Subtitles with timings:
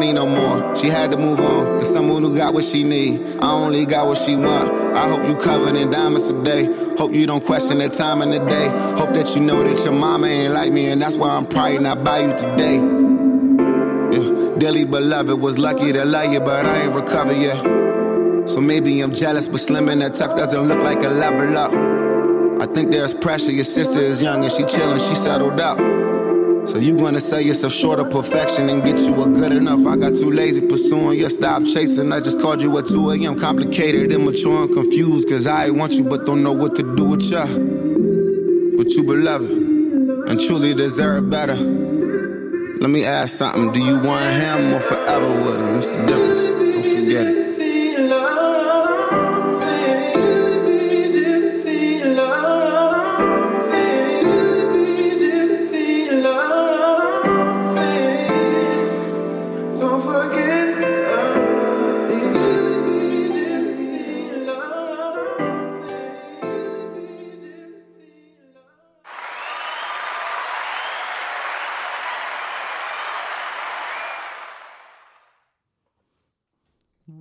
[0.00, 0.74] Funny no more.
[0.76, 1.78] She had to move on.
[1.78, 3.20] to someone who got what she need.
[3.38, 4.72] I only got what she want.
[4.96, 6.64] I hope you covered in diamonds today.
[6.96, 8.68] Hope you don't question the time in the day.
[8.96, 11.80] Hope that you know that your mama ain't like me, and that's why I'm probably
[11.80, 12.76] not by you today.
[14.16, 17.60] Yeah, dearly beloved was lucky to love you, but I ain't recovered yet.
[18.48, 21.74] So maybe I'm jealous, but slim in that tux doesn't look like a level up.
[22.62, 23.52] I think there's pressure.
[23.52, 25.78] Your sister is young and she chillin', she settled up.
[26.70, 29.84] So you gonna sell yourself short of perfection and get you a good enough.
[29.88, 32.12] I got too lazy pursuing your stop chasing.
[32.12, 33.36] I just called you at 2 a.m.
[33.40, 35.28] Complicated, immature, and confused.
[35.28, 37.44] Cause I want you, but don't know what to do with ya.
[37.44, 41.56] But you beloved and truly deserve better.
[41.56, 43.72] Let me ask something.
[43.72, 45.74] Do you want him or forever with him?
[45.74, 46.49] What's the difference?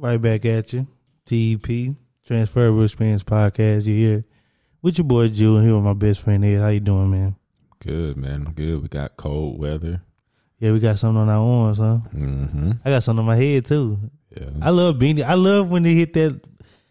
[0.10, 0.88] Right back at you.
[1.28, 3.86] TEP, Transferable Experience Podcast.
[3.86, 4.26] You here
[4.82, 6.62] with your boy Jew and here with my best friend Ed.
[6.62, 7.36] How you doing, man?
[7.78, 8.82] Good man, I'm good.
[8.82, 10.02] We got cold weather.
[10.58, 12.00] Yeah, we got something on our arms, huh?
[12.12, 12.72] Mm-hmm.
[12.84, 14.00] I got something on my head too.
[14.36, 14.50] Yeah.
[14.64, 15.22] I love beanie.
[15.22, 16.42] I love when they hit that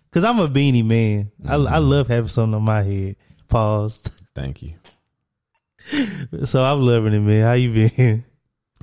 [0.04, 1.32] because I'm a beanie man.
[1.44, 3.16] I, I love having something on my head.
[3.48, 4.00] Pause.
[4.36, 4.74] Thank you.
[6.44, 7.44] So I'm loving it, man.
[7.44, 8.24] How you been?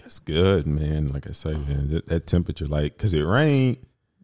[0.01, 1.13] That's good, man.
[1.13, 3.77] Like I say, man, that, that temperature, like, cause it rained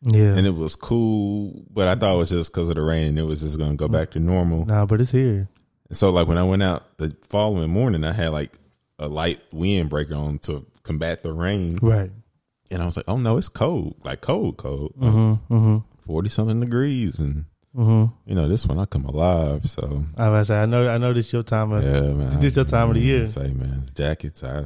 [0.04, 0.36] Yeah.
[0.36, 3.10] and it was cool, but I thought it was just cause of the rain.
[3.10, 4.66] and It was just gonna go back to normal.
[4.66, 5.48] nah, but it's here.
[5.90, 8.52] And so, like, when I went out the following morning, I had like
[8.98, 12.12] a light windbreaker on to combat the rain, Right.
[12.72, 15.54] and I was like, "Oh no, it's cold, like cold, cold, Mm-hmm.
[15.54, 15.78] Mm-hmm.
[16.08, 17.46] forty something degrees." And
[17.76, 18.30] Mm-hmm.
[18.30, 20.90] you know, this one I come alive, so I was say I know.
[20.90, 21.72] I know this your time.
[21.72, 22.38] Of, yeah, man.
[22.40, 23.28] This your time of the year.
[23.28, 24.44] Say, man, jackets.
[24.44, 24.66] I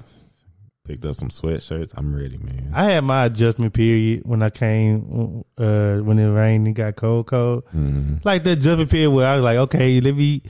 [0.86, 1.94] picked up some sweatshirts.
[1.98, 2.72] I'm ready, man.
[2.74, 7.28] I had my adjustment period when I came uh, when it rained and got cold,
[7.28, 7.64] cold.
[7.76, 8.24] Mhm.
[8.24, 10.42] Like the adjustment period where I was like, okay, let me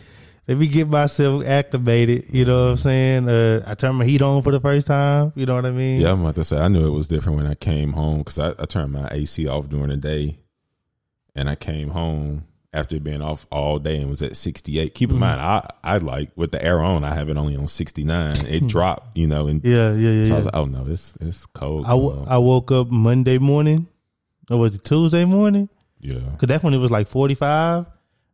[0.47, 2.25] let me get myself activated.
[2.31, 3.29] You know what I'm saying?
[3.29, 5.33] Uh, I turned my heat on for the first time.
[5.35, 6.01] You know what I mean?
[6.01, 6.57] Yeah, I'm about to say.
[6.59, 9.47] I knew it was different when I came home because I, I turned my AC
[9.47, 10.37] off during the day,
[11.35, 12.43] and I came home
[12.75, 14.93] after being off all day and was at 68.
[14.93, 15.15] Keep Mm-hmm.
[15.15, 18.45] in mind, I I like with the air on, I have it only on 69.
[18.47, 20.25] It dropped, you know, and yeah, yeah, yeah.
[20.25, 21.85] so I was like, oh no, it's it's cold.
[21.85, 23.87] I, w- I woke up Monday morning,
[24.49, 25.69] or was it Tuesday morning?
[25.99, 27.85] yeah, Cause that's when it was like 45,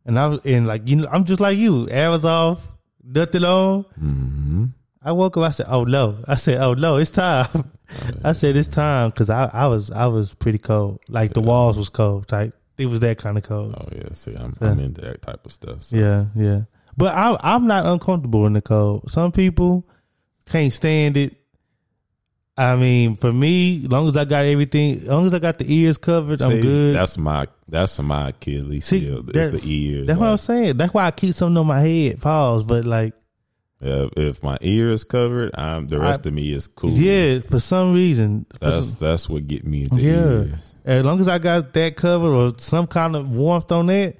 [0.04, 1.88] and I was and like you know I'm just like you.
[1.88, 2.60] Air was off,
[3.02, 3.82] nothing on.
[3.98, 4.64] hmm
[5.04, 5.42] I woke up.
[5.42, 7.72] I said, "Oh no!" I said, "Oh no, it's time."
[8.24, 11.00] I said, "It's time," because I, I was I was pretty cold.
[11.08, 12.28] Like the walls was cold.
[12.28, 13.74] Type it was that kind of cold.
[13.76, 14.70] Oh yeah, see, I'm, Yeah.
[14.70, 15.84] I'm into that type of stuff.
[15.84, 15.96] So.
[15.96, 16.62] Yeah, yeah.
[16.96, 19.10] But I I'm not uncomfortable in the cold.
[19.10, 19.88] Some people
[20.46, 21.36] can't stand it.
[22.56, 25.58] I mean, for me, as long as I got everything, as long as I got
[25.58, 26.94] the ears covered, I'm good.
[26.94, 29.24] That's my that's my Achilles See, heel.
[29.26, 30.06] It's the ears.
[30.06, 30.76] That's what I'm saying.
[30.76, 32.20] That's why I keep something on my head.
[32.20, 32.64] Pause.
[32.64, 33.14] But like,
[33.82, 36.90] yeah, if my ear is covered, I'm the rest I- of me is cool.
[36.92, 40.10] yeah, for some reason, for That's some- that's what get me into Yeah.
[40.12, 40.74] ears.
[40.84, 44.16] As long as I got that covered or some kind of warmth on that,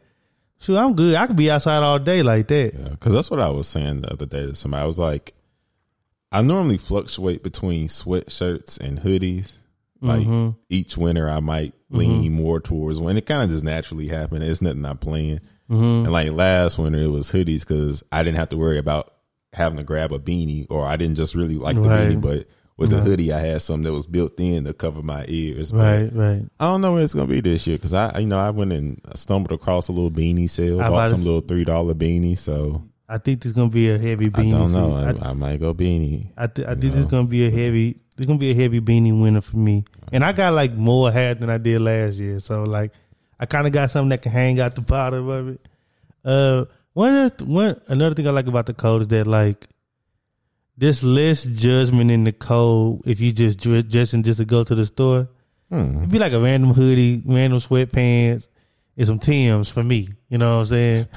[0.58, 1.14] sure, I'm good.
[1.14, 2.72] I could be outside all day like that.
[2.74, 4.82] Yeah, because that's what I was saying the other day to somebody.
[4.82, 5.32] I was like,
[6.30, 9.58] I normally fluctuate between sweatshirts and hoodies.
[10.00, 10.56] Like Mhm.
[10.68, 11.96] each winter, I might Mm-hmm.
[11.98, 14.42] lean more towards when it kind of just naturally happened.
[14.42, 15.40] It's nothing I'm playing.
[15.70, 16.04] Mm-hmm.
[16.04, 19.12] And like last winter, it was hoodies because I didn't have to worry about
[19.52, 22.10] having to grab a beanie, or I didn't just really like the Right.
[22.10, 22.46] beanie, but
[22.78, 23.06] with the Right.
[23.06, 25.70] hoodie, I had something that was built in to cover my ears.
[25.72, 26.42] But Right, right.
[26.58, 28.72] I don't know where it's gonna be this year because I, you know, I went
[28.72, 32.36] and stumbled across a little beanie sale, I bought to some little three dollar beanie.
[32.38, 34.54] So I think there's gonna be a heavy beanie.
[34.54, 34.96] I don't know.
[35.22, 36.28] I, I might go beanie.
[36.36, 37.02] I, th- I think know.
[37.02, 37.98] it's gonna be a heavy.
[38.16, 39.84] It's gonna be a heavy beanie winner for me.
[40.12, 42.92] And I got like more hat than I did last year, so like
[43.38, 45.60] I kind of got something that can hang out the bottom of it.
[46.24, 46.64] Uh,
[46.94, 49.68] one of the, one another thing I like about the cold is that like
[50.76, 54.74] this less judgment in the cold if you just dre- dressing just to go to
[54.74, 55.28] the store.
[55.70, 55.98] Hmm.
[55.98, 58.48] It'd be like a random hoodie, random sweatpants,
[58.96, 60.08] and some Tims for me.
[60.28, 61.08] You know what I'm saying?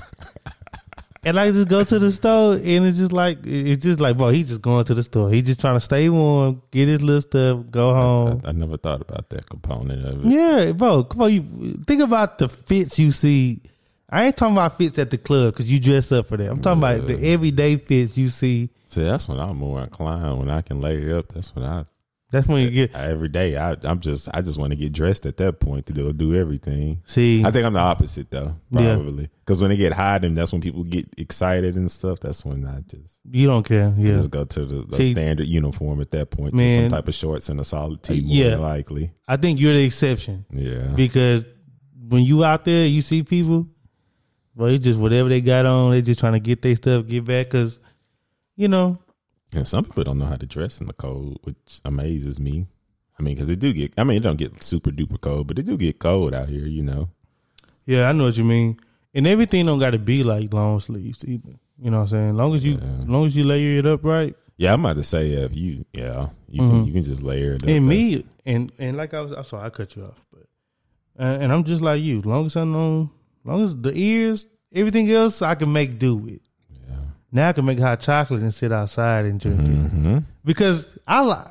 [1.26, 4.30] and I just go to the store, and it's just like it's just like, bro,
[4.30, 5.32] he's just going to the store.
[5.32, 8.42] He's just trying to stay warm, get his little stuff, go home.
[8.46, 10.32] I, I never thought about that component of it.
[10.32, 11.04] Yeah, bro.
[11.04, 11.42] Come on, you
[11.86, 13.62] think about the fits you see.
[14.16, 16.50] I ain't talking about fits at the club because you dress up for that.
[16.50, 18.70] I'm talking about the everyday fits you see.
[18.88, 20.40] See, that's when I'm more inclined.
[20.40, 21.86] When I can layer up, that's when I
[22.32, 23.58] That's when you get every day.
[23.58, 26.34] I, I'm just, I just want to get dressed at that point to go do
[26.36, 27.02] everything.
[27.06, 27.44] see.
[27.44, 30.62] I think I'm the opposite though, probably because when they get hot and that's when
[30.62, 32.20] people get excited and stuff.
[32.22, 33.94] That's when I just you don't care.
[33.98, 36.54] Yeah, just go to the, the See- standard uniform at that point.
[36.54, 36.68] Man.
[36.68, 38.56] just some type of shorts and a solid tee, more Yeah.
[38.58, 39.12] likely.
[39.28, 41.44] I think you're the exception Yeah, because
[42.08, 43.68] when you out there, you see people.
[44.56, 47.26] Well, it's just whatever they got on, they just trying to get their stuff, get
[47.26, 47.50] back.
[47.50, 47.80] Cause
[48.56, 48.98] you know,
[49.54, 52.68] and some people don't know how to dress in the cold, which amazes me.
[53.20, 53.94] I mean, because it do get.
[53.98, 56.66] I mean, it don't get super duper cold, but it do get cold out here.
[56.68, 57.10] You know.
[57.86, 58.78] yeah, I know what you mean.
[59.14, 61.54] And everything don't got to be like long sleeves either.
[61.80, 62.36] You know what I'm saying?
[62.36, 63.04] Long as you, Yeah.
[63.06, 64.36] long as you layer it up right.
[64.58, 66.70] Yeah, I'm about to say if you, yeah, you Mhm.
[66.70, 67.64] can you can just layer it.
[67.64, 67.70] Up.
[67.70, 70.44] And me, and and like I was, I'm sorry, I cut you off, but
[71.18, 72.22] and, and I'm just like you.
[72.22, 73.10] Long as I know,
[73.46, 76.40] long as the ears, everything else, I can make do with.
[76.88, 76.96] Yeah.
[77.32, 81.22] Now I can make hot chocolate and sit outside and drink it hmm because I
[81.22, 81.48] like.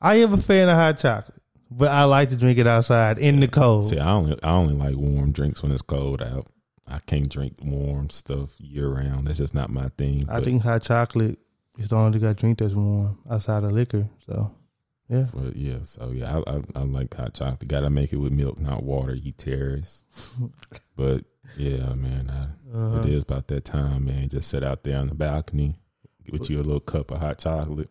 [0.00, 3.40] I am a fan of hot chocolate, but I like to drink it outside in
[3.40, 3.88] the cold.
[3.88, 6.46] See, I only I only like warm drinks when it's cold out.
[6.86, 9.26] I can't drink warm stuff year round.
[9.26, 10.26] That's just not my thing.
[10.28, 11.38] I think hot chocolate
[11.78, 14.06] is the only thing I drink that's warm outside of liquor.
[14.26, 14.54] So,
[15.08, 15.26] yeah.
[15.32, 17.66] But yeah, so yeah, I, I, I like hot chocolate.
[17.68, 19.14] Got to make it with milk, not water.
[19.14, 20.04] You terrorists.
[20.96, 21.24] but
[21.56, 23.02] yeah, man, I, Uh-huh.
[23.02, 24.28] it is about that time, man.
[24.28, 25.76] Just sit out there on the balcony
[26.30, 27.88] with you a little cup of hot chocolate.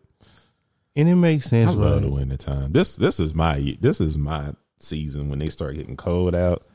[0.96, 2.72] And it makes sense, I love the winter time.
[2.72, 6.66] This this is my this is my season when they start getting cold out.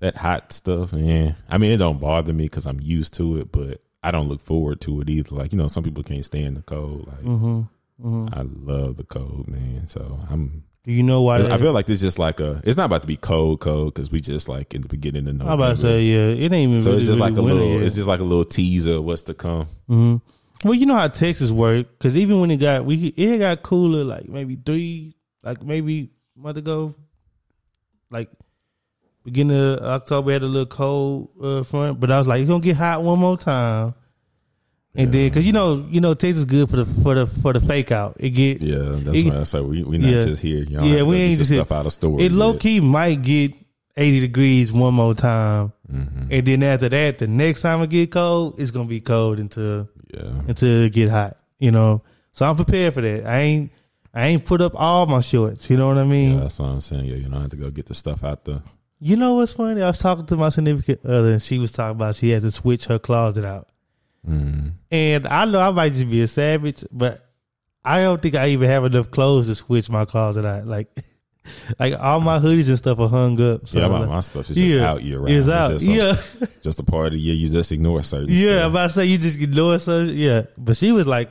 [0.00, 1.36] That hot stuff, man.
[1.48, 4.40] I mean, it don't bother me because I'm used to it, but I don't look
[4.40, 5.34] forward to it either.
[5.36, 7.06] Like you know, some people can't stand the cold.
[7.06, 7.60] Like Mm-hmm.
[8.06, 8.28] Mm-hmm.
[8.34, 9.86] I love the cold, man.
[9.86, 11.36] So I'm Do you know why?
[11.38, 12.60] I feel like this is just like a.
[12.64, 15.34] It's not about to be cold, cold because we just like in the beginning of
[15.34, 15.52] November.
[15.52, 16.82] I'm about to say, yeah, it ain't even.
[16.82, 17.72] so it's really, just like a really little.
[17.74, 17.82] yet.
[17.82, 19.66] It's just like a little teaser of what's to come.
[19.88, 20.16] Mm-hmm.
[20.64, 24.04] Well, you know how Texas work because even when it got we it got cooler
[24.04, 26.94] like maybe three like maybe a month ago,
[28.10, 28.30] like
[29.24, 32.62] beginning of October had a little cold uh, front, but I was like it's gonna
[32.62, 33.94] get hot one more time,
[34.94, 37.60] and then because you know you know Texas good for the for the for the
[37.60, 40.20] fake out it get Yeah, that's It- why I say we we not yeah.
[40.22, 40.64] just here.
[40.64, 41.60] Y'all Yeah, we ain't just here.
[41.62, 42.22] out of stores.
[42.22, 43.52] it low key might get
[43.96, 46.28] eighty degrees one more time, Mhm.
[46.30, 49.88] and then after that the next time it get cold it's gonna be cold until
[50.12, 51.36] Yeah, until it get hot.
[51.58, 52.02] You know,
[52.32, 53.26] so I'm prepared for that.
[53.26, 53.70] I ain't
[54.14, 55.70] I ain't put up all my shorts.
[55.70, 56.34] You know what I mean?
[56.34, 57.06] yeah, that's what I'm saying.
[57.06, 58.62] Yeah, you don't have to go get the stuff out the.
[59.00, 59.80] You know what's funny?
[59.82, 62.50] I was talking to my significant other, and she was talking about she had to
[62.50, 63.68] switch her closet out.
[64.28, 64.72] Mm.
[64.90, 67.26] And I know I might just be a savage, but
[67.84, 70.66] I don't think I even have enough clothes to switch my closet out.
[70.66, 70.88] Like,
[71.78, 73.66] like all my hoodies and stuff are hung up.
[73.68, 75.32] So yeah, my, like, my stuff is just out year round.
[75.32, 75.72] It's out.
[75.72, 76.16] just, some- yeah,
[76.62, 77.34] just a part of the year.
[77.34, 78.28] You just ignore certain.
[78.30, 78.36] yeah.
[78.36, 78.70] I'm stuff.
[78.70, 80.16] about to say you just ignore certain.
[80.16, 80.42] yeah.
[80.56, 81.30] But she was like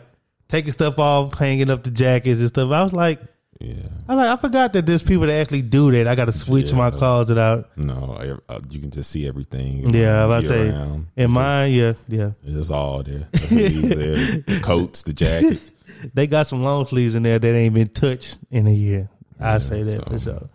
[0.49, 2.69] taking stuff off, hanging up the jackets and stuff.
[2.71, 3.19] I was like.
[3.63, 3.87] Yeah.
[4.07, 6.07] I like I forgot that there's people that actually do that.
[6.07, 6.91] I got to switch my Yeah.
[6.97, 7.69] closet out.
[7.77, 9.93] No, I- uh, you can just see everything.
[9.93, 11.07] Yeah, I was about to year say, round.
[11.17, 12.31] And mine, yeah, yeah.
[12.43, 13.27] It's all there.
[13.31, 14.15] The there,
[14.55, 15.71] the coats, the jackets.
[16.15, 19.07] They got some long sleeves in there that ain't been touched in a year.
[19.39, 20.49] I say that for sure.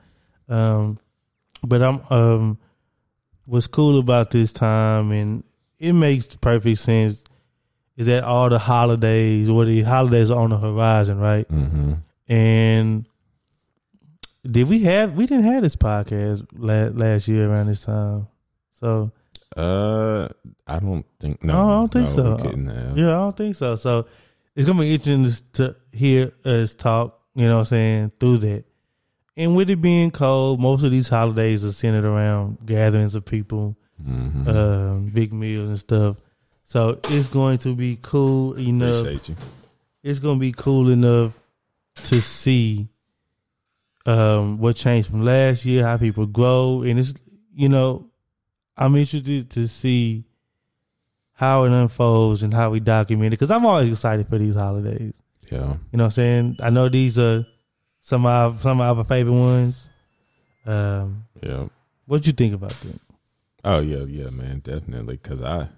[0.49, 0.99] Um,
[1.63, 2.59] but I'm um,
[3.45, 5.45] what's cool about this time, and
[5.79, 7.23] it makes perfect sense,
[7.97, 11.47] is that all the holidays or the holidays are on the horizon, right?
[11.47, 11.93] hmm
[12.28, 13.06] And
[14.49, 15.14] did we have?
[15.14, 18.28] We didn't have this podcast last, last year around this time,
[18.73, 19.11] so.
[19.56, 20.28] Uh,
[20.66, 21.42] I don't think.
[21.42, 22.92] No, No, I don't think no, so.
[22.95, 23.76] Yeah, I don't think so.
[23.76, 24.06] So
[24.54, 28.64] it's gonna be interesting to hear us talk, you know what I'm saying, through that.
[29.37, 33.76] And with it being cold, most of these holidays are centered around gatherings of people,
[34.02, 34.49] Mhm.
[34.49, 36.16] um, big meals and stuff.
[36.64, 39.00] So it's going to be cool enough.
[39.02, 39.37] Appreciate you.
[40.02, 41.38] It's going to be cool enough
[42.05, 42.88] to see
[44.05, 47.15] um, what changed from last year, how people grow, and it's
[47.55, 48.09] you know,
[48.76, 50.25] I'm interested to see
[51.33, 55.15] how it unfolds and how we document it because I'm always excited for these holidays.
[55.50, 55.59] Yeah.
[55.59, 56.57] You know what I'm saying?
[56.61, 57.45] I know these are
[58.00, 59.88] some of our, some of our favorite ones.
[60.67, 61.67] Um, Yeah.
[62.07, 62.99] what do you think about them?
[63.65, 65.17] Oh yeah, yeah, man, definitely.
[65.17, 65.69] Because I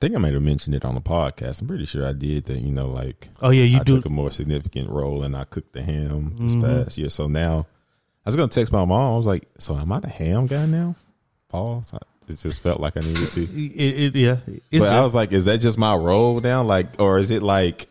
[0.00, 1.60] think I might have mentioned it on the podcast.
[1.60, 2.58] I'm pretty sure I did that.
[2.58, 3.96] You know, like Oh yeah, you I do.
[3.96, 6.62] took a more significant role and I cooked the ham this Mhm.
[6.84, 7.10] past year.
[7.10, 7.66] So now
[8.24, 9.14] I was gonna text my mom.
[9.14, 10.96] I was like, "So am I the ham guy now?"
[11.48, 11.94] Pause.
[11.94, 11.98] I-
[12.32, 13.42] it just felt like I needed to.
[13.52, 14.36] It, it, yeah,
[14.70, 16.68] it's but I was like, is that just my role down?
[16.68, 17.88] Like, or is it like,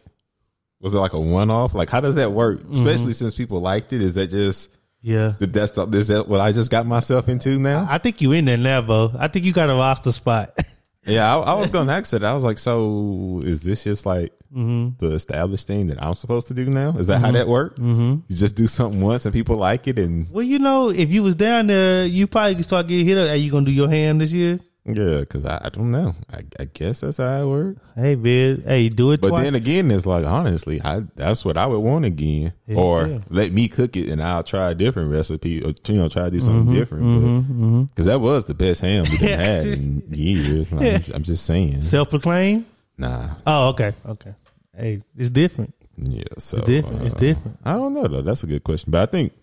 [0.80, 1.76] was it like a one off?
[1.76, 2.60] Like, how does that work?
[2.62, 2.72] Mm-hmm.
[2.74, 4.02] Especially since people liked it.
[4.02, 4.70] Is that just
[5.02, 5.34] yeah.
[5.40, 7.86] the, is that what I just got myself into now?
[7.90, 9.12] I think you in there now, bro.
[9.20, 10.58] I think you got a roster spot.
[11.06, 12.24] yeah, I, I was gonna ask it.
[12.24, 14.98] I was like, so is this just like Mm-hmm.
[14.98, 16.90] the established thing that I'm supposed to do now?
[16.98, 17.80] Is that how that works?
[17.80, 18.22] Mm-hmm.
[18.28, 21.22] You just do something once and people like it, and well, you know, if you
[21.22, 23.30] was down there, you probably could start getting hit up.
[23.30, 24.60] Are you gonna do your ham this year?
[24.96, 26.14] Yeah, because I, I don't know.
[26.32, 27.80] I, I guess that's how it works.
[27.96, 28.64] Hey, man.
[28.66, 29.44] Hey, do it But twice.
[29.44, 33.20] then again, it's like honestly, I that's what I would want again, Yeah, or yeah.
[33.30, 36.32] let me cook it and I'll try a different recipe, or you know, try to
[36.32, 37.90] do something Mm-hmm, different.
[37.92, 39.36] Because that was the best ham we've Yeah.
[39.38, 40.72] had in years.
[40.72, 42.66] Like, I'm, I'm just saying, Self-proclaimed.
[42.98, 44.34] nah, Oh, okay, okay.
[44.76, 45.74] Hey, it's different.
[45.98, 46.24] yeah.
[46.38, 47.04] So It's different.
[47.04, 47.58] It's uh, different.
[47.66, 48.22] I don't know though.
[48.22, 49.34] That's a good question, but I think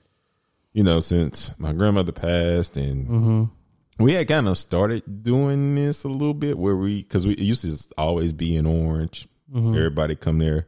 [0.72, 3.48] you know since my grandmother passed and.
[3.96, 4.04] Mm-hmm.
[4.04, 7.62] We had kind of started doing this a little bit where we, because we used
[7.62, 9.76] to just always be in Orange, Mm-hmm.
[9.76, 10.66] everybody come there,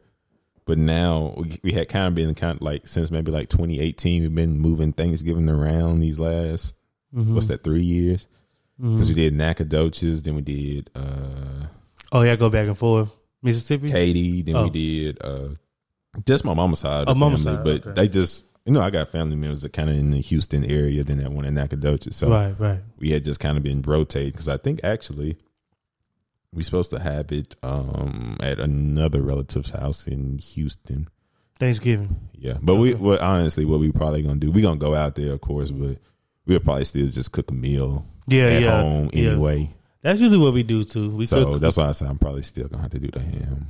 [0.63, 4.21] but now we, we had kind of been kind of like since maybe like 2018,
[4.21, 6.73] we've been moving Thanksgiving around these last
[7.13, 7.33] Mm-hmm.
[7.35, 8.27] what's that three years?
[8.79, 11.65] Because we did Nacogdoches, then we did uh
[12.13, 13.13] Oh yeah, go back and forth.
[13.43, 13.91] Mississippi.
[13.91, 14.63] Katy, then Oh.
[14.63, 15.49] we did uh
[16.25, 18.01] just my mama's side of Oh, the mama's family, side, but okay.
[18.01, 21.03] they just you know I got family members that kind of in the Houston area,
[21.03, 22.79] then that one in Nacogdoches, so Right, right.
[22.97, 25.37] we had just kind of been rotating because I think actually
[26.53, 31.07] we're supposed to have it um at another relative's house in Houston.
[31.59, 32.15] Thanksgiving.
[32.33, 35.33] Yeah, but we well honestly what we probably gonna do we gonna go out there
[35.33, 35.97] of course, but
[36.45, 38.81] we'll probably still just cook a meal Yeah, at yeah.
[38.81, 39.29] home yeah.
[39.31, 39.69] anyway.
[40.01, 41.09] That's usually what we do too.
[41.09, 41.61] We So cook.
[41.61, 43.67] that's why I said I'm probably still gonna have to do the ham.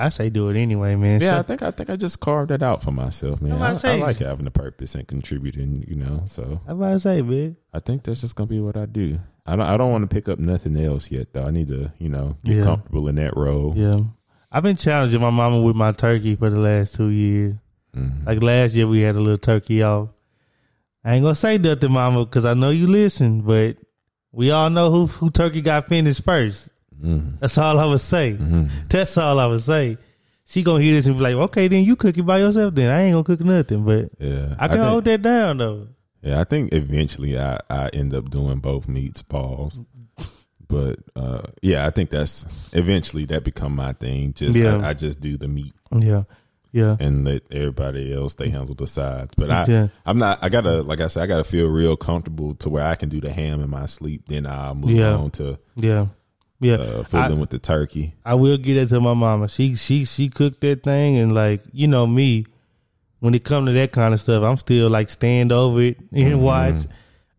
[0.00, 1.20] I say do it anyway, man.
[1.20, 3.60] Yeah, I think I think I just carved that out for myself, man.
[3.60, 6.22] I, say- I like having a purpose and contributing, you know.
[6.26, 7.56] So I'm about to say, man.
[7.72, 9.18] I think that's just gonna be what I do.
[9.46, 11.44] I don't I don't want to pick up nothing else yet though.
[11.44, 12.62] I need to, you know, get Yeah.
[12.64, 13.72] comfortable in that role.
[13.76, 13.98] Yeah.
[14.52, 17.54] I've been challenging my mama with my turkey for the last two years.
[17.96, 18.26] Mhm.
[18.26, 20.08] Like last year, we had a little turkey off.
[21.04, 23.76] I ain't gonna say nothing, mama, because I know you listen, but
[24.32, 26.68] we all know who who turkey got finished first.
[27.02, 27.38] Mhm.
[27.40, 28.36] That's all I would say.
[28.40, 28.68] Mhm.
[28.88, 29.96] That's all I would say.
[30.44, 32.74] She gonna hear this and be like, "Okay, then you cook it by yourself.
[32.74, 35.88] Then I ain't gonna cook nothing." But Yeah, I can think, hold that down though.
[36.22, 39.78] Yeah, I think eventually I I end up doing both meats, balls.
[40.66, 44.34] But uh, yeah, I think that's eventually that become my thing.
[44.34, 44.76] Just Yeah.
[44.82, 46.24] I, I just do the meat Yeah,
[46.72, 49.30] yeah, and let everybody else they handle the sides.
[49.36, 49.88] But I Yeah.
[50.04, 50.38] I'm not.
[50.42, 53.20] I gotta like I said, I gotta feel real comfortable to where I can do
[53.20, 54.24] the ham in my sleep.
[54.28, 55.14] Then I'll move Yeah.
[55.14, 56.08] on to yeah,
[56.60, 56.74] yeah.
[56.74, 58.14] uh, fooling with the turkey.
[58.24, 59.48] I will get it to my mama.
[59.48, 62.46] She she she cooked that thing and like you know me,
[63.20, 66.32] when it come to that kind of stuff, I'm still like stand over it and
[66.34, 66.40] Mm-hmm.
[66.40, 66.86] watch.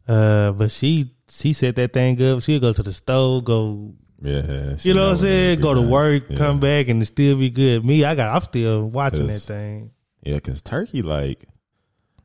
[0.08, 2.42] Uh, but she she set that thing up.
[2.42, 6.24] She'll go to the stove, go Yeah, you know what I'm saying, go to work,
[6.30, 6.38] Yeah.
[6.38, 7.86] come back, and it still be good.
[7.86, 9.92] Me, I got I'm still watching that thing.
[10.24, 11.46] Yeah, because turkey, like,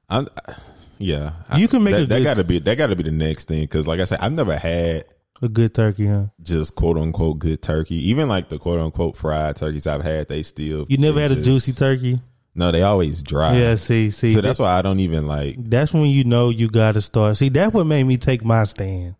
[0.09, 0.27] I'm,
[0.99, 2.23] yeah, You can make that, a that.
[2.23, 2.77] Got to be that.
[2.79, 5.05] Got to be the next thing because, like I said, I've never had
[5.43, 6.27] A good turkey, huh?
[6.43, 7.97] just quote unquote good turkey.
[8.11, 11.43] Even like the quote unquote fried turkeys I've had, they still You never had a
[11.43, 12.21] juicy turkey.
[12.55, 13.57] No, they always dry.
[13.57, 14.31] Yeah, see, see.
[14.31, 15.57] so that- that's why I don't even like.
[15.59, 17.37] that's when you know you got to start.
[17.37, 19.17] See, that's what made me take my stand.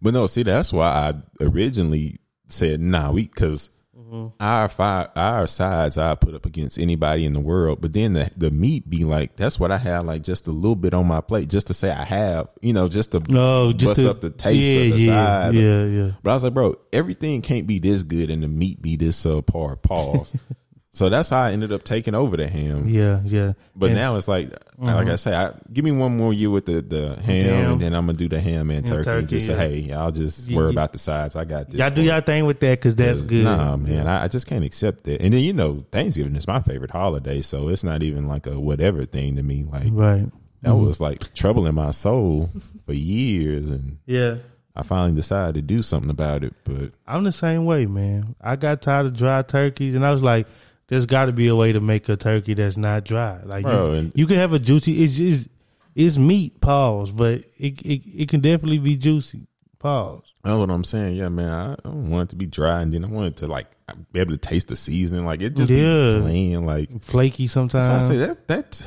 [0.00, 2.18] But no, see, that's why I originally
[2.48, 3.70] said nah, we because
[4.06, 4.26] Mm-hmm.
[4.38, 7.80] our five our sides I put up against anybody in the world.
[7.80, 10.76] But then the the meat be like that's what I have, like just a little
[10.76, 13.84] bit on my plate just to say I have you know just to No, just
[13.96, 15.56] bust to- up the taste yeah, of the yeah, sides.
[15.56, 16.10] Yeah, yeah.
[16.22, 19.20] But I was like, bro, everything can't be this good and the meat be this
[19.24, 19.82] subpar.
[19.82, 20.36] Pause.
[20.96, 22.88] so that's how I ended up taking over the ham.
[22.88, 23.52] Yeah, yeah.
[23.74, 24.02] But And- Mm-hmm.
[24.04, 24.48] now it's like,
[24.78, 27.94] like I say, I, give me one more year with the, the ham, and then
[27.94, 29.56] I'm gonna do the ham and turkey, and turkey, just yeah.
[29.56, 31.36] say, hey, I'll just worry you- about the sides.
[31.36, 31.78] I got this.
[31.78, 33.44] y'all do y'all thing with that because that's 'Cause, good.
[33.44, 35.20] Nah, man, I, I just can't accept that.
[35.20, 38.58] And then you know, Thanksgiving is my favorite holiday, so it's not even like a
[38.58, 39.64] whatever thing to me.
[39.70, 40.26] Like Right.
[40.62, 42.48] that was like troubling my soul
[42.86, 44.36] for years, and Yeah.
[44.74, 46.54] I finally decided to do something about it.
[46.64, 48.34] But I'm the same way, man.
[48.40, 50.46] I got tired of dry turkeys, and I was like,
[50.88, 53.40] "There's got to be a way to make a turkey that's not dry.
[53.44, 55.02] Like Bro, you, and- you can have a juicy.
[55.04, 55.48] It's it's,
[55.94, 59.46] it's meat, pause, but it, it it can definitely be juicy,
[59.78, 60.22] pause.
[60.44, 61.16] That's what I'm saying.
[61.16, 61.48] Yeah, man.
[61.48, 63.66] I don't want it to be dry, and then I want it to like
[64.12, 65.24] be able to taste the seasoning.
[65.24, 66.16] Like it just Yeah.
[66.16, 66.66] be plain.
[66.66, 67.86] Like Flaky sometimes.
[67.86, 68.86] so I say that that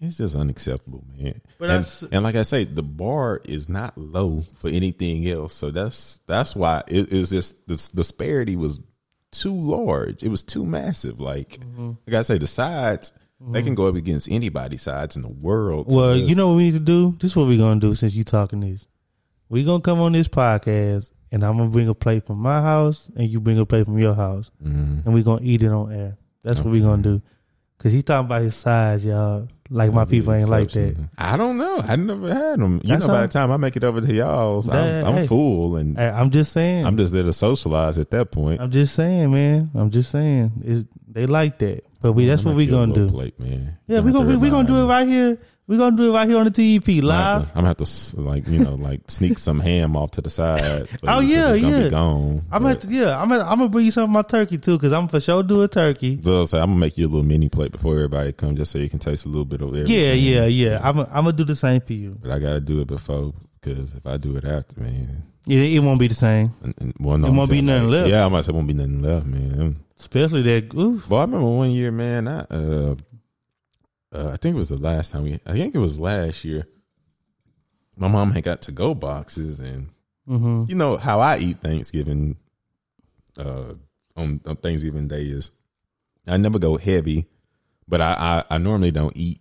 [0.00, 1.40] it's just unacceptable, man.
[1.58, 5.54] But and, that's- and like I say, the bar is not low for anything else.
[5.54, 8.80] So that's that's why it is just the disparity was
[9.40, 10.22] too large.
[10.22, 11.20] It was too massive.
[11.20, 11.88] Like Mm-hmm.
[11.88, 13.12] like I gotta say, the sides
[13.46, 15.90] they can go up against anybody's sides in the world.
[15.92, 17.14] So well, you know what we need to do.
[17.20, 18.86] This is what we're gonna do since you talking this.
[19.50, 23.10] we gonna come on this podcast, and I'm gonna bring a plate from my house,
[23.16, 25.04] and you bring a plate from your house, Mhm.
[25.04, 26.16] and we gonna eat it on air.
[26.42, 27.20] That's what we gonna do.
[27.78, 29.48] Cause he talking about his size, y'all.
[29.70, 31.08] Like my people ain't like that.
[31.16, 31.78] I don't know.
[31.82, 32.80] I never had them.
[32.84, 35.26] You That's know, by the time I make it over to y'all's, I'm, I'm hey.
[35.26, 36.84] full, and Hey, I'm just saying.
[36.84, 38.60] I'm just there to socialize at that point.
[38.60, 39.70] I'm just saying, man.
[39.74, 40.52] I'm just saying.
[40.62, 42.26] It's, they like that, but we.
[42.26, 43.08] That's I'm what we gonna do.
[43.08, 43.78] Plate, man.
[43.86, 45.38] Yeah, we gonna have we, gonna do it right here.
[45.66, 47.42] We gonna do it right here on the TEP I'm gonna have live.
[47.44, 50.28] to- I'm gonna have to like you know like sneak some ham off to the
[50.28, 50.88] side.
[51.06, 51.84] Oh, yeah, it's gonna yeah.
[51.84, 52.42] Be gone.
[52.52, 53.20] I'm gonna yeah.
[53.20, 55.42] I'm gonna, I'm gonna bring you some of my turkey too, cause I'm for sure
[55.42, 56.20] do a turkey.
[56.22, 56.30] Say,
[56.60, 58.98] I'm gonna make you a little mini plate before everybody comes, just so you can
[58.98, 59.94] taste a little bit of everything.
[60.02, 60.80] Yeah, yeah, yeah.
[60.82, 62.16] I'm gonna, I'm gonna do the same for you.
[62.20, 65.78] But I gotta do it before because if I do it after, man, Yeah, it
[65.80, 68.10] won't be the same, and, and, well, no, It won't be nothing like, left.
[68.10, 69.76] Yeah, I might say won't be nothing left, man.
[69.98, 70.74] especially that.
[70.74, 71.08] Oof.
[71.08, 72.28] Well, I remember one year, man.
[72.28, 72.94] I uh,
[74.14, 75.40] uh, I think it was the last time we.
[75.46, 76.66] I think it was last year.
[77.96, 79.88] My mom had got to go boxes, and
[80.26, 82.36] hmm you know how I eat Thanksgiving.
[83.36, 83.74] Uh,
[84.16, 85.50] on, on Thanksgiving Day is,
[86.28, 87.26] I never go heavy,
[87.88, 89.40] but I, I I normally don't eat.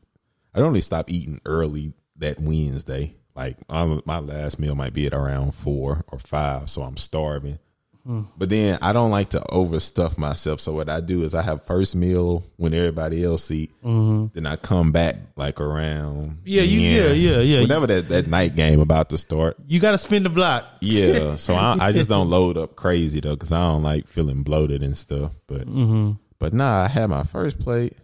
[0.53, 3.15] I normally stop eating early that Wednesday.
[3.35, 7.59] Like i my last meal might be at around four or five, so I'm starving.
[8.05, 10.59] But then I don't like to overstuff myself.
[10.59, 13.71] So what I do is I have first meal when everybody else eat.
[13.81, 17.61] Then I come back like around Yeah, you- yeah, yeah, yeah.
[17.61, 19.55] Whenever that, that night game about to start.
[19.67, 20.65] You got to spin the block.
[20.81, 24.43] Yeah, so I, I just don't load up crazy though, because I don't like feeling
[24.43, 25.31] bloated and stuff.
[25.47, 26.11] But mm-hmm.
[26.39, 27.97] but nah, I had my first plate.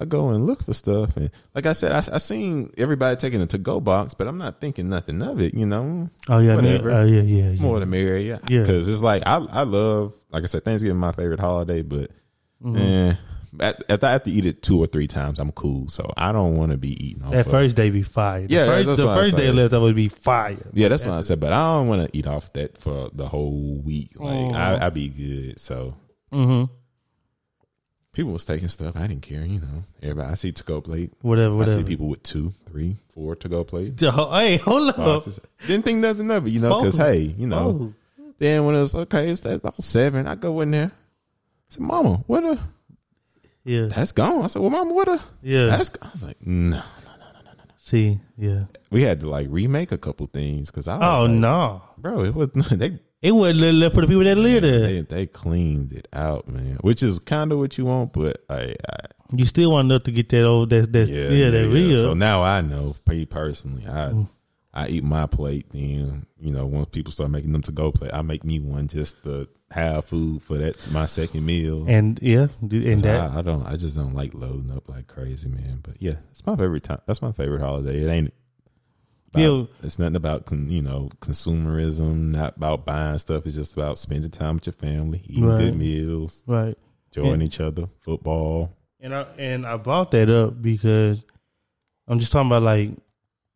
[0.00, 3.40] I go and look for stuff, and like I said, I, I seen everybody taking
[3.42, 5.52] a to go box, but I'm not thinking nothing of it.
[5.54, 6.54] You know, Oh yeah.
[6.56, 6.90] Whatever.
[6.90, 7.60] Oh yeah, yeah, yeah.
[7.62, 8.22] more the merrier.
[8.32, 8.60] Yeah, Yeah.
[8.60, 12.10] because it's like I I love like I said, Thanksgiving my favorite holiday, but
[12.62, 12.76] Mm-hmm.
[12.76, 13.14] eh,
[13.60, 15.88] at, if I have to eat it two or three times, I'm cool.
[15.88, 18.46] So I don't want to be eating off That of- first day be fire.
[18.46, 20.56] The Yeah, first, that's the first day left, that would be fire.
[20.74, 21.40] Yeah, that's what I said.
[21.40, 24.10] But I don't want to eat off that for the whole week.
[24.20, 24.54] Like Oh.
[24.54, 25.58] I, I be good.
[25.60, 25.94] So
[26.32, 26.72] Mm-hmm.
[28.12, 28.96] People was taking stuff.
[28.96, 29.42] I didn't care.
[29.44, 30.28] You know, everybody.
[30.30, 31.12] I see to go plate.
[31.22, 34.02] Whatever, I see people with two, three, four to go plates.
[34.06, 34.98] Oh, hey, hold up.
[34.98, 35.40] Oh, Boxes.
[35.66, 36.50] Didn't think nothing of it.
[36.50, 37.68] You know, because hey, you know.
[37.68, 37.94] Oh.
[38.38, 40.26] Then when it was okay, it's about seven.
[40.26, 40.86] I go in there.
[40.86, 42.58] I said, "Mama, what a
[43.64, 45.66] Yeah, that's gone." I said, "Well, Mama, what a yeah.
[45.66, 46.08] that's." Gone.
[46.08, 48.64] I was like, "No, no, no, no, no, "No." See, yeah.
[48.90, 52.24] We had to like remake a couple things because I was Oh like, no, bro,
[52.24, 54.80] it was they it wasn't li- left for the people that live there.
[54.80, 56.78] They, they cleaned it out, man.
[56.80, 58.96] Which is kind of what you want, but I, I
[59.34, 60.70] You still want enough to get that old.
[60.70, 61.94] That's that's yeah, yeah, that real.
[61.96, 64.28] So now I know, me personally, I Mm.
[64.72, 65.66] I eat my plate.
[65.72, 68.86] Then you know, once people start making them to go plate, I make me one
[68.88, 71.84] just to have food for that's my second meal.
[71.88, 75.06] and yeah, do- and that I, I don't, I just don't like loading up like
[75.08, 75.80] crazy, man.
[75.82, 77.00] But yeah, it's my favorite time.
[77.06, 78.00] That's my favorite holiday.
[78.02, 78.34] It ain't.
[79.34, 79.68] About.
[79.82, 82.32] It's nothing about con, you know consumerism.
[82.32, 83.46] Not about buying stuff.
[83.46, 85.58] It's just about spending time with your family, eating Right.
[85.58, 86.76] good meals, right.
[87.14, 87.46] enjoying Yeah.
[87.46, 88.76] each other, football.
[89.00, 91.24] And I and I brought that up because
[92.08, 92.90] I'm just talking about like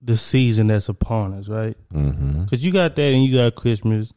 [0.00, 1.76] the season that's upon us, right?
[1.92, 2.42] Mm-hmm.
[2.44, 4.12] Because you got that and you got Christmas.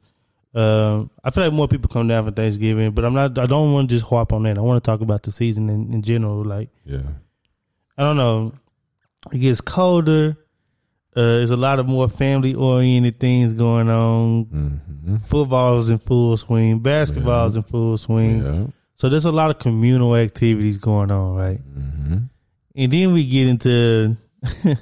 [0.53, 3.37] Um, I feel like more people come down for Thanksgiving, but I'm not.
[3.37, 4.57] I don't want to just harp on that.
[4.57, 6.43] I want to talk about the season in, in general.
[6.43, 7.01] Like Yeah.
[7.97, 8.53] I don't know,
[9.33, 10.37] it gets colder.
[11.17, 14.45] Uh, there's a lot of more family oriented things going on.
[14.45, 15.15] Mm-hmm.
[15.17, 16.77] Football's in full swing.
[16.77, 18.45] Basketball's in full swing.
[18.45, 18.67] Yeah.
[18.97, 21.59] So there's a lot of communal activities going on, right?
[21.59, 22.17] Mm-hmm.
[22.75, 24.15] And then we get into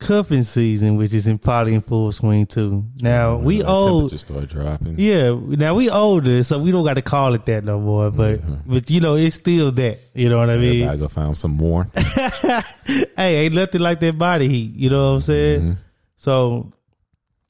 [0.00, 2.84] cuffing season, which is in probably in full swing too.
[3.00, 4.98] Now we old, Just start dropping.
[4.98, 5.30] yeah.
[5.32, 8.10] Now we older, so we don't got to call it that no more.
[8.10, 10.00] But but you know, it's still that.
[10.14, 10.82] You know what I mean?
[10.82, 11.86] Everybody go find some more.
[12.84, 14.74] hey, ain't nothing like that body heat.
[14.74, 15.60] You know what I'm saying?
[15.60, 15.76] Mhm.
[16.16, 16.72] So,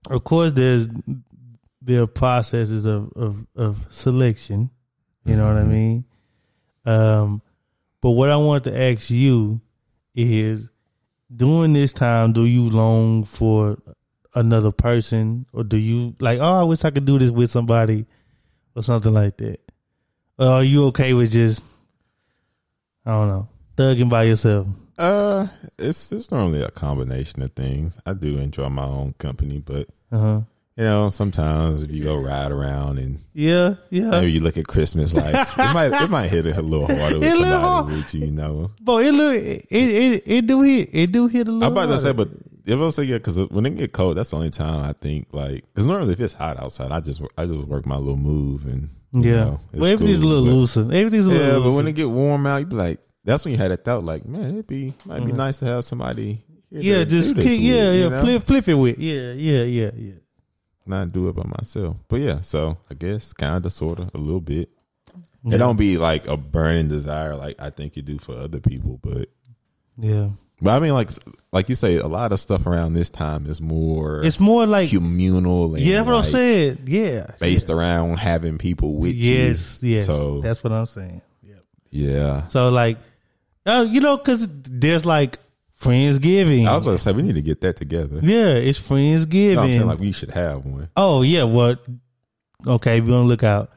[0.08, 0.88] of course, there's
[1.82, 4.70] there are processes of of, of selection.
[5.24, 6.04] You know what I mean?
[6.84, 7.42] Um,
[8.00, 9.60] but what I want to ask you
[10.14, 10.70] is,
[11.34, 13.78] during this time, do you long for
[14.34, 16.38] another person, or do you like?
[16.40, 18.06] Oh, I wish I could do this with somebody,
[18.74, 19.60] or something like that.
[20.38, 21.62] Or are you okay with just,
[23.04, 24.68] I don't know, thugging by yourself?
[24.96, 25.46] Uh,
[25.78, 27.98] it's it's normally a combination of things.
[28.04, 30.40] I do enjoy my own company, but Uh huh.
[30.80, 34.10] You know, sometimes if you go ride around and Yeah, yeah.
[34.10, 37.28] maybe you look at Christmas lights, it might it might hit a little harder with
[37.28, 37.86] It a little somebody hard.
[37.86, 38.70] with you, you know.
[38.80, 41.64] But it look it it it do hit it do hit a little.
[41.66, 42.24] I'm about to say, harder.
[42.24, 42.28] but
[42.64, 45.28] if I say yeah, because when it get cold, that's the only time I think
[45.32, 48.64] like because normally if it's hot outside, I just I just work my little move
[48.66, 50.80] and yeah, know, well, everything's cool, a little but- looser.
[50.92, 51.68] Everything's a little Yeah, looser.
[51.70, 54.04] but when it get warm out, you be like, that's when you had that thought,
[54.04, 55.26] like, man, it'd be might Mm-hmm.
[55.26, 58.20] be nice to have somebody Yeah, just kick, yeah, yeah, you know?
[58.22, 60.12] flip, flip it with, yeah, yeah, yeah, yeah.
[60.86, 61.96] Not do it by myself.
[62.08, 64.70] But yeah, so I guess kind of, sort of, a little bit.
[65.44, 65.54] Yeah.
[65.54, 68.98] It don't be like a burning desire like I think you do for other people,
[69.02, 69.28] but
[69.96, 71.10] Yeah, but I mean like
[71.52, 74.90] like you say, a lot of stuff around this time is more it's more like
[74.90, 76.78] communal and yeah, what I'm like, saying.
[76.86, 79.96] Yeah, based around having people with yes, you.
[79.96, 80.06] yes.
[80.06, 81.22] So that's what I'm saying.
[81.42, 81.54] Yeah.
[81.90, 82.98] yeah, So like,
[83.66, 85.38] uh, you know, because there's like
[85.80, 86.68] Friendsgiving.
[86.68, 88.20] I was about to say we need to get that together.
[88.22, 89.54] yeah, it's Friendsgiving.
[89.54, 90.90] No, I'm saying like we should have one.
[90.96, 91.80] oh yeah, what?
[92.66, 93.70] Okay, on the lookout.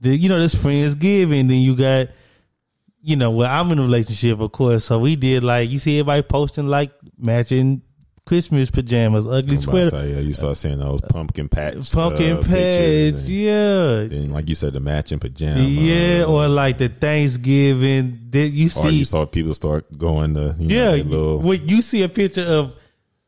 [0.00, 1.48] The, you know, this Friendsgiving.
[1.48, 2.08] Then you got,
[3.00, 4.84] you know, well, I'm in a relationship, of course.
[4.86, 7.82] So we did like you see everybody posting like matching
[8.26, 12.50] Christmas pajamas, ugly sweater, say, yeah, you start seeing those pumpkin patch, pumpkin uh, patch.
[12.50, 18.48] and Yeah, Then, like you said, the matching pajamas, yeah, or like the Thanksgiving that
[18.48, 18.98] you or see.
[18.98, 22.44] you saw people start going to you know, Yeah, little when you see a picture
[22.46, 22.74] of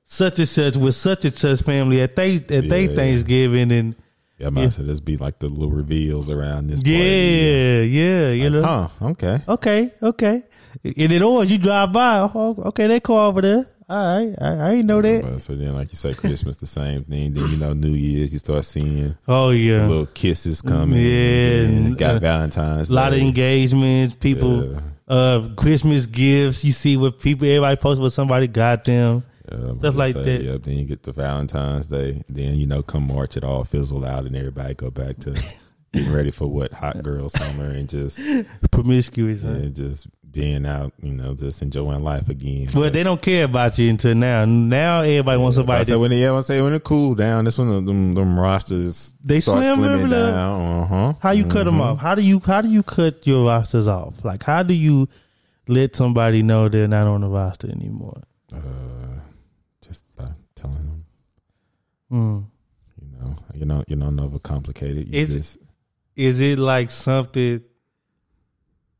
[0.04, 2.94] such and such with such and such family at they at they Yeah.
[2.94, 3.94] Thanksgiving and
[4.38, 6.82] yeah, man, so this be like the little reveals around this.
[6.82, 6.96] party.
[6.98, 8.62] yeah, yeah, you know.
[8.62, 8.88] Huh?
[9.10, 9.38] Okay.
[9.48, 10.42] Okay, okay.
[10.84, 13.66] And then or you drive by, oh, okay, they call over there.
[13.88, 13.96] All
[14.26, 15.22] right, I, I ain't know that.
[15.22, 17.34] But so then, like you say, Christmas the same thing.
[17.34, 20.98] Then you know, New Year's you start seeing Oh yeah, little kisses coming.
[21.00, 22.90] Yeah, and and, got uh, Valentine's.
[22.90, 24.80] a lot of engagements, people, Yeah.
[25.06, 26.64] uh, Christmas gifts.
[26.64, 29.22] You see what people, everybody posts what somebody got them.
[29.52, 30.42] Yeah, Stuff like say, that.
[30.42, 30.62] Yep.
[30.64, 32.24] Then you get the Valentine's Day.
[32.28, 35.30] Then you know, come March, it all fizzle out, and everybody go back to
[35.92, 38.20] getting ready for what hot girl summer and just
[38.72, 39.44] Promiscuous.
[39.44, 39.54] huh?
[39.62, 40.92] yeah, just being out.
[41.02, 42.68] You know, just enjoying life again.
[42.74, 44.44] Well, But- they don't care about you until now.
[44.44, 45.84] Now everybody wants I somebody.
[45.86, 48.38] to, when it, yeah, I say when it cool down, that's when the, them, them
[48.38, 50.60] rosters They start slim, slimming down.
[50.82, 51.14] Uh huh.
[51.20, 51.98] how you cut them off?
[51.98, 54.24] How do you how do you cut your rosters off?
[54.24, 55.08] Like how do you
[55.68, 58.22] let somebody know they're not on the roster anymore?
[58.52, 58.58] Uh,
[59.82, 61.04] just by telling them,
[62.10, 62.38] Hmm.
[63.00, 65.06] you know, you know, you don't overcomplicate it.
[65.08, 65.58] You Is it- just
[66.14, 67.62] Is it like something?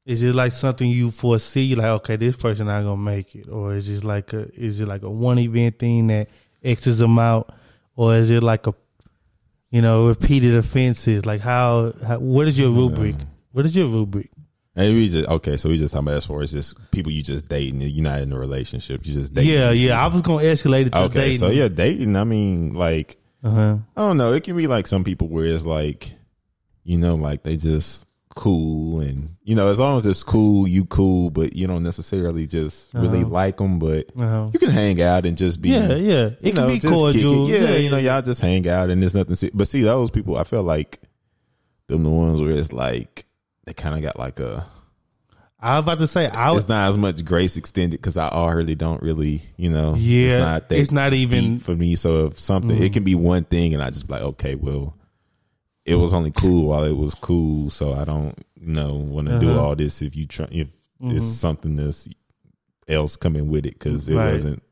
[0.07, 1.75] Is it like something you foresee?
[1.75, 4.87] Like okay, this person not gonna make it, or is it like a is it
[4.87, 6.29] like a one event thing that
[6.63, 7.53] X's them out,
[7.97, 8.75] or is it like a
[9.71, 11.27] you know repeated offenses?
[11.27, 13.17] Like how, how what is your rubric?
[13.51, 14.31] What is your rubric?
[14.77, 17.23] And we just okay, so we just talking about as far as just people you
[17.23, 19.55] just dating, you're not in a relationship, you just dating.
[19.55, 20.05] Yeah, yeah.
[20.05, 21.39] I was gonna escalate it to Okay, dating.
[21.39, 22.15] so yeah, dating.
[22.15, 23.79] I mean, like Uh huh.
[23.97, 24.35] I don't know.
[24.35, 26.13] It can be like some people where it's like,
[26.85, 28.06] you know, like they just
[28.37, 32.47] cool and you know, as long as it's cool, you cool, but you don't necessarily
[32.47, 33.29] just really Uh-huh.
[33.29, 33.79] like them.
[33.81, 34.51] But Uh-huh.
[34.53, 35.95] you can hang out and just be, Yeah, yeah.
[35.95, 36.95] you It know, can be just kick it.
[37.25, 37.49] cordial.
[37.51, 39.35] Yeah, you know, y'all just hang out and there's nothing.
[39.37, 41.01] se- But see, those people, I feel like
[41.89, 43.25] them the ones where it's like
[43.67, 44.67] they kind of got like a.
[45.61, 48.29] I was about to say I was It's not as much grace extended because I
[48.29, 51.97] already don't really, you know, Yeah, it's not that it's not even- for me.
[51.97, 54.95] So if something, it can be one thing, and I just be like, okay, well,
[55.87, 59.39] it was only cool while it was cool, so I don't, you know, want to
[59.39, 59.61] do Uh-huh.
[59.63, 60.69] all this if you try if
[61.01, 62.09] it's something that's
[62.89, 64.33] else coming with it because it Right.
[64.33, 64.63] wasn't,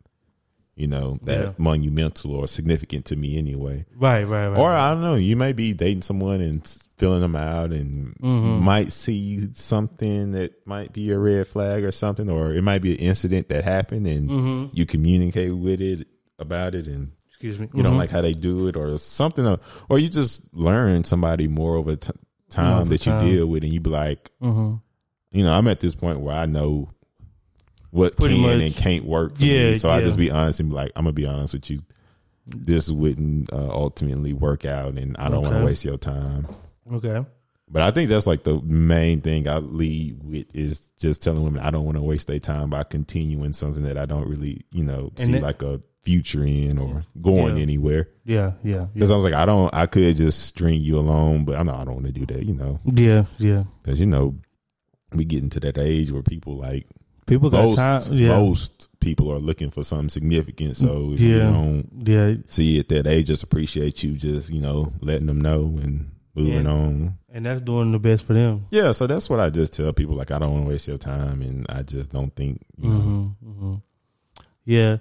[0.77, 1.53] you know, that Yeah.
[1.59, 3.85] monumental or significant to me anyway.
[3.97, 4.59] right, right, right.
[4.59, 8.65] Or I don't know, you may be dating someone and filling them out and Mm-hmm.
[8.65, 12.93] might see something that might be a red flag or something, or it might be
[12.93, 14.77] an incident that happened and Mm-hmm.
[14.77, 17.13] you communicate with it about it and
[17.45, 17.69] Excuse me.
[17.75, 19.47] you don't like how they do it or something,
[19.91, 22.11] or, you just learn somebody more over t-
[22.49, 23.27] time Over that you time.
[23.27, 24.77] deal with and you be like, Mm-hmm.
[25.37, 26.89] you know, I'm at this point where I know
[27.91, 28.61] what Pretty can much.
[28.63, 29.77] and can't work for Yeah, me.
[29.77, 30.05] So I yeah.
[30.05, 31.81] just be honest and be like, I'm gonna be honest with you.
[32.47, 36.47] This wouldn't uh, ultimately work out, and I don't want to waste your time.
[36.93, 37.25] Okay.
[37.71, 41.63] But I think that's like the main thing I lead with is just telling women
[41.63, 44.85] I don't want to waste their time by continuing something that I don't really, you
[44.85, 47.63] know, see that- like a future in or going Yeah.
[47.63, 48.09] anywhere.
[48.25, 51.57] Yeah, yeah, Because I was like, I don't, I could just string you along, but
[51.57, 53.65] I know I don't want to do that, you know, yeah, yeah.
[53.83, 54.37] because you know
[55.13, 56.87] we getting to that age where people like
[57.27, 58.19] People got most time.
[58.19, 60.77] Yeah, most people are looking for something significant.
[60.77, 61.29] So if Yeah.
[61.29, 62.35] you don't yeah.
[62.49, 66.65] see it that they just appreciate you, just you know letting them know and moving
[66.67, 66.71] Yeah.
[66.71, 67.19] on.
[67.31, 68.67] And that's doing the best for them.
[68.71, 70.15] Yeah, so that's what I just tell people.
[70.17, 73.35] Like I don't want to waste your time, and I just don't think you know.
[73.43, 73.75] Mm-hmm, hmm
[74.67, 74.99] Yeah.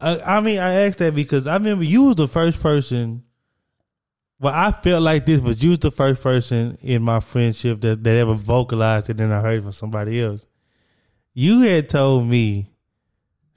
[0.00, 3.22] I, I mean, I asked that because I remember you was the first person.
[4.38, 8.02] Well, I felt like this, but you was the first person in my friendship that,
[8.02, 10.46] that ever vocalized it, and I heard it from somebody else.
[11.34, 12.70] You had told me,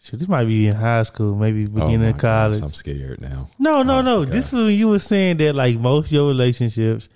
[0.02, 2.60] shit, this might be in high school, maybe Oh beginning my of college.
[2.60, 3.48] gosh, I'm scared now.
[3.58, 4.26] No, no, Oh, no.
[4.26, 7.08] This was when you were saying that like most of your relationships,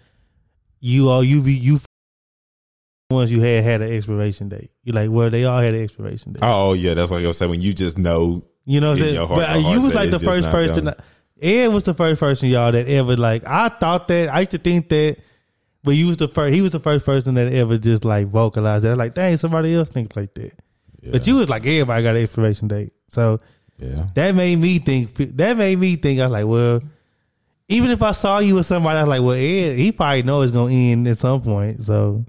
[0.79, 1.79] you all you you
[3.09, 4.71] ones you had had an expiration date.
[4.83, 6.39] You like well they all had an expiration date.
[6.43, 7.51] Oh yeah, that's like I was saying.
[7.51, 9.27] when you just know You know what I'm saying?
[9.29, 10.85] But you was like the first person.
[10.85, 10.95] them.
[11.41, 13.45] Ed was the first person y'all that ever like.
[13.47, 15.17] I thought that I used to think that,
[15.83, 16.53] but you was the first.
[16.53, 18.97] He was the first person that ever just like vocalized that.
[18.97, 20.51] Like, dang, somebody else thinks like that.
[21.09, 22.91] But you was like, everybody got an expiration date.
[23.07, 23.39] So
[23.79, 24.07] Yeah.
[24.15, 25.15] that made me think.
[25.37, 26.19] That made me think.
[26.19, 26.81] I was like, well,
[27.69, 30.41] even if I saw you with somebody, I was like, well, Ed, he probably know
[30.41, 31.83] it's gonna end at some point.
[31.83, 32.25] So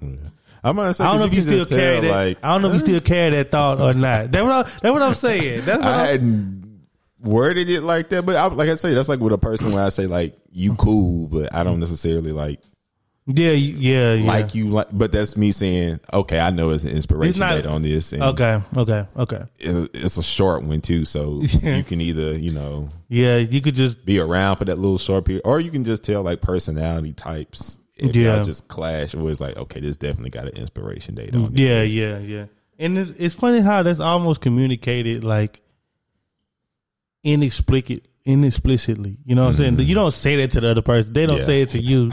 [0.69, 2.11] I'm gonna say I don't know if you still carry that.
[2.11, 4.31] Like, I don't know if you still carry that thought or not.
[4.31, 5.65] That's what I, that's what I'm saying.
[5.65, 6.59] That's what I I'm, hadn't
[7.21, 9.83] worded it like that, but I, like I say, that's like with a person where
[9.83, 12.61] I say like you cool, but I don't necessarily like
[13.31, 14.27] yeah, yeah, yeah.
[14.27, 14.89] like you like.
[14.91, 18.23] But that's me saying, okay, I know it's an inspiration not- date on this, and
[18.23, 19.43] Okay, okay, okay.
[19.59, 23.75] it, it's a short one too, so you can either you know Yeah, you could
[23.75, 27.13] just be around for that little short period, or you can just tell like personality
[27.13, 27.79] types.
[28.01, 28.37] Yeah.
[28.37, 31.59] y'all just clash, or it's like, okay, this definitely got an inspiration date on it.
[31.59, 32.45] yeah, yeah, yeah.
[32.79, 35.61] And it's it's funny how that's almost communicated like
[37.25, 39.17] inexplicit inexplicitly.
[39.25, 39.79] You know what I'm saying?
[39.81, 41.13] You don't say that to the other person.
[41.15, 41.41] They don't Mm-hmm.
[41.41, 41.47] Yeah.
[41.47, 42.13] say it to you.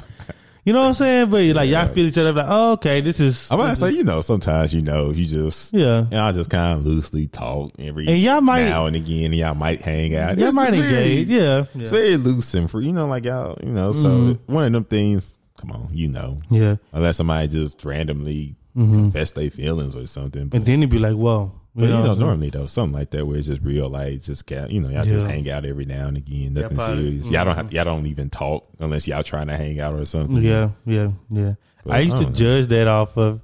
[0.64, 1.30] You know what I'm saying?
[1.30, 1.84] But like Yeah.
[1.86, 4.74] y'all feel each other like, oh, okay, this is I'm gonna say, you know, sometimes
[4.74, 6.00] you know, you just Yeah.
[6.10, 9.36] and I just kind of loosely talk every And y'all might- now and again, and
[9.36, 10.38] y'all might hang out.
[10.40, 11.28] Y'all It's might just very- engage.
[11.28, 11.66] Yeah.
[11.76, 12.00] It's Yeah.
[12.00, 13.92] very loose and free, you know, like y'all, you know.
[13.92, 14.54] So Mm-hmm.
[14.54, 16.76] one of them things, come on, you know, Yeah.
[16.94, 20.48] unless somebody just randomly confess their feelings or something.
[20.50, 20.56] But, Mm-hmm.
[20.58, 21.52] And then it'd be like, whoa.
[21.74, 22.28] but, You you know, know, what I'm saying?
[22.28, 25.06] normally though, something like that where it's just real, like just get, you know, y'all
[25.06, 27.04] just hang out every now and again, nothing probably.
[27.20, 27.30] serious.
[27.32, 30.42] Y'all don't have, y'all don't even talk unless y'all trying to hang out or something.
[30.44, 31.54] Yeah, yeah, yeah.
[31.86, 32.32] But I used I to know.
[32.36, 33.42] judge that off of.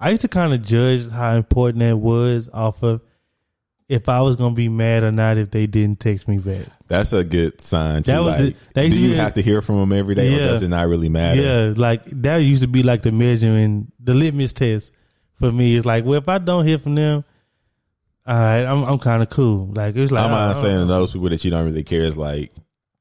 [0.00, 3.02] I used to kind of judge how important that was off of
[3.92, 6.66] if I was gonna be mad or not if they didn't text me back.
[6.88, 8.02] That's a good sign.
[8.02, 8.12] Too.
[8.12, 10.36] That was like, the- do you have to hear from them every day, Yeah.
[10.36, 11.42] or does it not really matter?
[11.42, 14.92] Yeah, like that used to be like the measuring, the litmus test
[15.38, 15.76] for me.
[15.76, 17.24] It's like, well, if I don't hear from them,
[18.26, 19.70] all right, I'm I'm kind of cool.
[19.74, 20.54] Like it's like I'm not uh-uh.
[20.54, 22.50] saying to those people that you don't really care is like,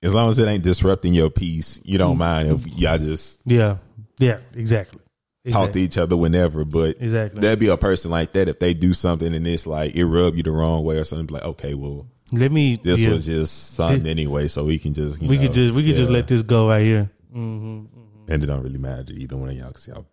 [0.03, 2.19] as long as it ain't disrupting your peace, you don't mm.
[2.19, 3.77] mind if y'all just yeah,
[4.19, 5.00] yeah, exactly.
[5.49, 6.65] Talk to each other whenever.
[6.65, 7.41] But Exactly.
[7.41, 10.35] there'd be a person like that if they do something and it's like it rub
[10.35, 11.27] you the wrong way or something.
[11.33, 12.75] Like, okay, well, Let me.
[12.83, 15.73] this yeah, was just something anyway, so we can just you we know, could just
[15.73, 17.09] we could just let this go right here.
[17.31, 17.85] hmm
[18.27, 20.05] and it don't really matter to either one of y'all because y'all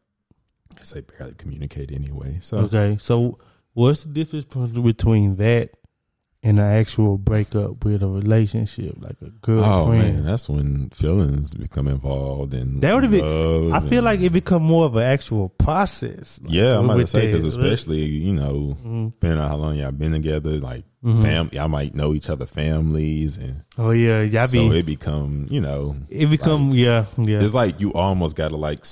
[0.81, 2.39] I say barely communicate anyway.
[2.41, 3.39] So Okay, so
[3.75, 5.71] what's the difference between that
[6.43, 11.89] and an actual breakup with a relationship, like a Oh man, that's when feelings become
[11.89, 13.21] involved and That would be.
[13.21, 16.41] I feel like it become more of an actual process.
[16.45, 19.13] like, Yeah, I'm about to say because especially you know, Mhm.
[19.15, 21.23] depending on how long y'all been together, like Mhm.
[21.23, 24.69] fam, y'all might know each other families, and Oh yeah, y'all be.
[24.69, 27.41] so it become you know, it become yeah yeah.
[27.43, 28.85] it's like you almost got to like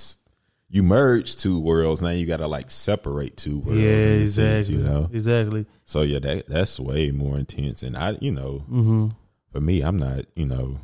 [0.69, 2.03] you merge two worlds.
[2.03, 3.81] Now you got to like separate two worlds.
[3.81, 4.75] Yeah, in a sense, exactly.
[4.77, 5.67] you know, Exactly.
[5.85, 7.83] so yeah, that that's way more intense.
[7.83, 9.09] And I, you know, hmm
[9.53, 10.81] for me, I'm not you know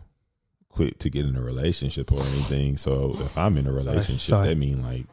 [0.68, 2.76] quick to get in a relationship or anything.
[2.76, 4.48] So if I'm in a relationship, sorry.
[4.48, 5.06] that mean like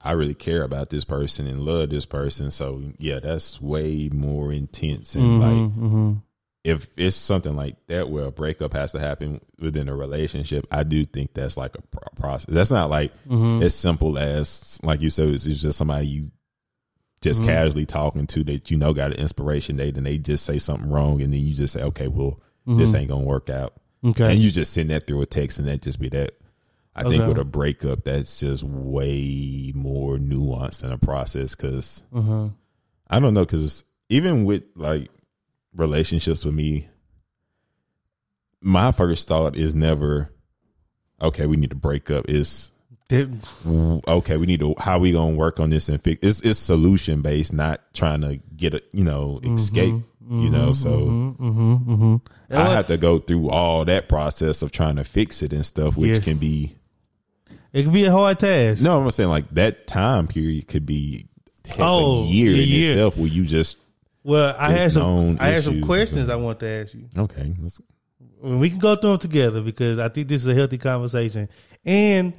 [0.00, 2.50] I really care about this person and love this person.
[2.50, 5.14] So yeah, that's way more intense.
[5.14, 6.12] And like hmm
[6.64, 10.84] if it's something like that where a breakup has to happen within a relationship, I
[10.84, 11.82] do think that's like a
[12.16, 12.54] process.
[12.54, 16.30] That's not like hmm as simple as like you said, it's, just somebody you
[17.20, 17.46] just Mhm.
[17.46, 20.90] casually talking to that you know got an inspiration date and they just say something
[20.90, 23.74] wrong and then you just say, okay, well, this ain't gonna work out.
[24.04, 24.10] Mm-hmm.
[24.10, 24.32] Okay.
[24.32, 26.32] And you just send that through a text and that just be that.
[26.94, 32.50] I think with a breakup, that's just way more nuanced in a process because uh-huh.
[33.08, 35.10] I don't know because even with like
[35.74, 36.88] relationships with me,
[38.60, 40.30] my first thought is never,
[41.20, 42.28] okay, we need to break up.
[42.28, 42.70] Is
[43.12, 46.20] okay, we need to how we gonna work on this and fix.
[46.22, 49.94] It's it's solution based, not trying to get a you know escape.
[50.30, 52.16] You know, so hmm hmm
[52.48, 55.96] I have to go through all that process of trying to fix it and stuff,
[55.96, 56.24] which Yes.
[56.24, 56.76] can be
[57.72, 58.82] It can be a hard task.
[58.82, 59.02] no.
[59.02, 61.26] I'm saying like that time period could be
[61.78, 62.92] Oh, a year in year.
[62.92, 63.76] itself where you just
[64.24, 65.36] Well, I had some.
[65.40, 67.08] I had some questions I want to ask you.
[67.18, 67.54] okay.
[67.60, 67.80] Let's,
[68.40, 71.48] we can go through them together because I think this is a healthy conversation.
[71.84, 72.32] And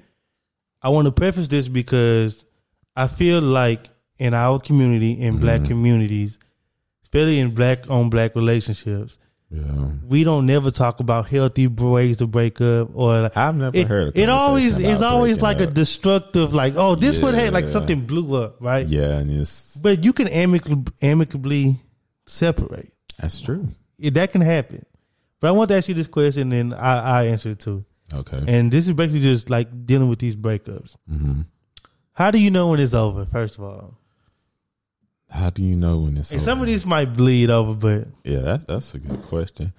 [0.81, 2.45] I want to preface this because
[2.95, 5.67] I feel like in our community, in black Mm-hmm.
[5.69, 6.39] communities,
[7.03, 9.17] especially in black on black relationships,
[9.53, 9.89] yeah.
[10.07, 13.87] we don't never talk about healthy ways to break up or like, I've never it,
[13.87, 14.17] heard.
[14.17, 18.41] It always it's always like a destructive like oh this would have like something blew
[18.41, 21.79] up right yeah, and it's but you can amicably amicably
[22.25, 23.67] separate that's true.
[23.97, 24.85] Yeah, that can happen
[25.39, 28.43] but I want to ask you this question and I I answer it too Okay.
[28.47, 31.41] and this is basically just like dealing with these breakups hmm
[32.15, 33.97] how do you know when it's over first of all
[35.33, 36.45] How do you know when it's And over?
[36.45, 39.73] some of these might bleed over, but Yeah, that's that's a good question.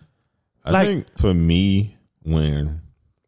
[0.65, 2.81] I Like- think for me, when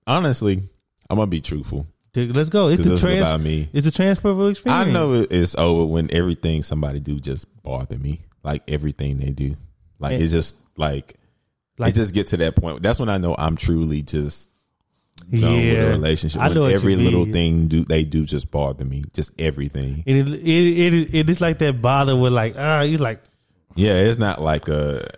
[0.07, 0.63] honestly,
[1.09, 2.69] I'm gonna be truthful dude, let's go.
[2.69, 3.21] It's the trans.
[3.21, 3.69] about me.
[3.75, 4.89] It's a transferable experience.
[4.89, 8.21] I know it's over when everything somebody do just bother me.
[8.43, 9.57] Like everything they do,
[9.99, 11.15] like And- it's just like,
[11.79, 12.83] Like- it just get to that point.
[12.83, 14.51] That's when I know I'm truly just
[15.31, 16.41] done with a Yeah, relationship.
[16.41, 17.33] I know what you every little mean.
[17.33, 19.05] thing do they do just bother me.
[19.13, 20.05] Just everything.
[20.07, 23.21] And it, it, it, it is like that bother with like ah, you like
[23.75, 25.09] Yeah, it's not like a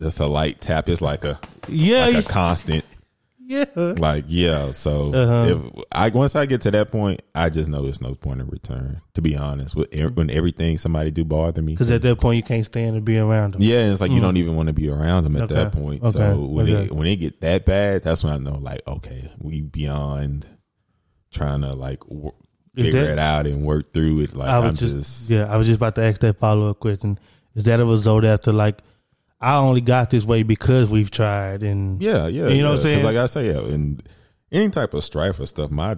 [0.00, 0.88] just a light tap.
[0.88, 1.38] It's like a
[1.68, 2.84] yeah, like a constant.
[3.46, 3.64] Yeah.
[3.76, 5.56] Like yeah, so Uh-huh.
[5.76, 8.50] if I once I get to that point, I just know there's no point of
[8.50, 9.00] return.
[9.14, 12.42] To be honest, with when everything somebody do bother me, Because at that point you
[12.42, 13.62] can't stand to be around them.
[13.62, 15.54] yeah, it's like you don't even want to be around them at Okay.
[15.54, 16.02] that point.
[16.02, 16.10] Okay.
[16.10, 16.84] So when Okay.
[16.86, 20.46] it when it get that bad, that's when I know like okay, we beyond
[21.32, 22.32] trying to like w-
[22.74, 24.34] figure that- it out and work through it.
[24.34, 26.70] Like I was I'm just, just, yeah, I was just about to ask that follow
[26.70, 27.18] up question.
[27.54, 28.78] Is that a result after like
[29.40, 32.82] I only got this way because we've tried and yeah, yeah, You know what I'm
[32.82, 32.98] saying?
[33.00, 34.02] Because like I say, yeah, and
[34.50, 35.96] any type of strife or stuff, my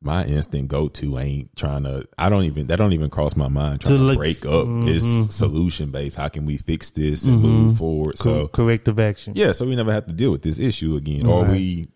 [0.00, 2.04] my instant go to ain't trying to.
[2.16, 4.66] I don't even that don't even cross my mind trying To to, like- break up.
[4.66, 4.88] Mhm.
[4.94, 6.16] It's solution based.
[6.16, 7.42] How can we fix this and Mhm.
[7.42, 8.16] move forward?
[8.18, 9.32] co- So corrective action.
[9.34, 11.50] yeah, so we never have to deal with this issue again, or Right.
[11.50, 11.88] we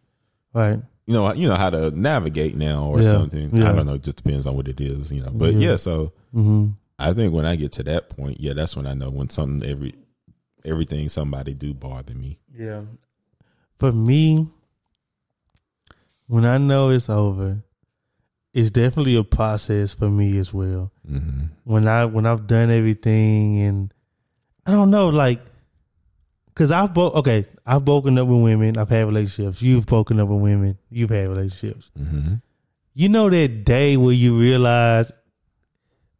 [0.52, 0.80] Right.
[1.06, 3.56] you know, you know how to navigate now or Yeah, something.
[3.56, 3.70] yeah.
[3.70, 3.94] I don't know.
[3.94, 5.30] It just depends on what it is, you know.
[5.32, 5.70] But Yeah.
[5.70, 8.94] yeah, so hmm I think when I get to that point, yeah, that's when I
[8.94, 9.94] know when something every
[10.64, 12.38] everything somebody do bother me.
[12.56, 12.82] Yeah.
[13.78, 14.48] For me,
[16.26, 17.62] when I know it's over,
[18.54, 20.92] it's definitely a process for me as well.
[21.06, 23.94] hmm When I when I've done everything and
[24.66, 25.40] I don't know, like,
[26.54, 27.14] cause I've broke.
[27.16, 28.76] Okay, I've broken up with women.
[28.78, 29.60] I've had relationships.
[29.62, 30.78] You've broken up with women.
[30.90, 31.90] You've had relationships.
[31.96, 32.34] hmm
[32.94, 35.10] You know that day where you realize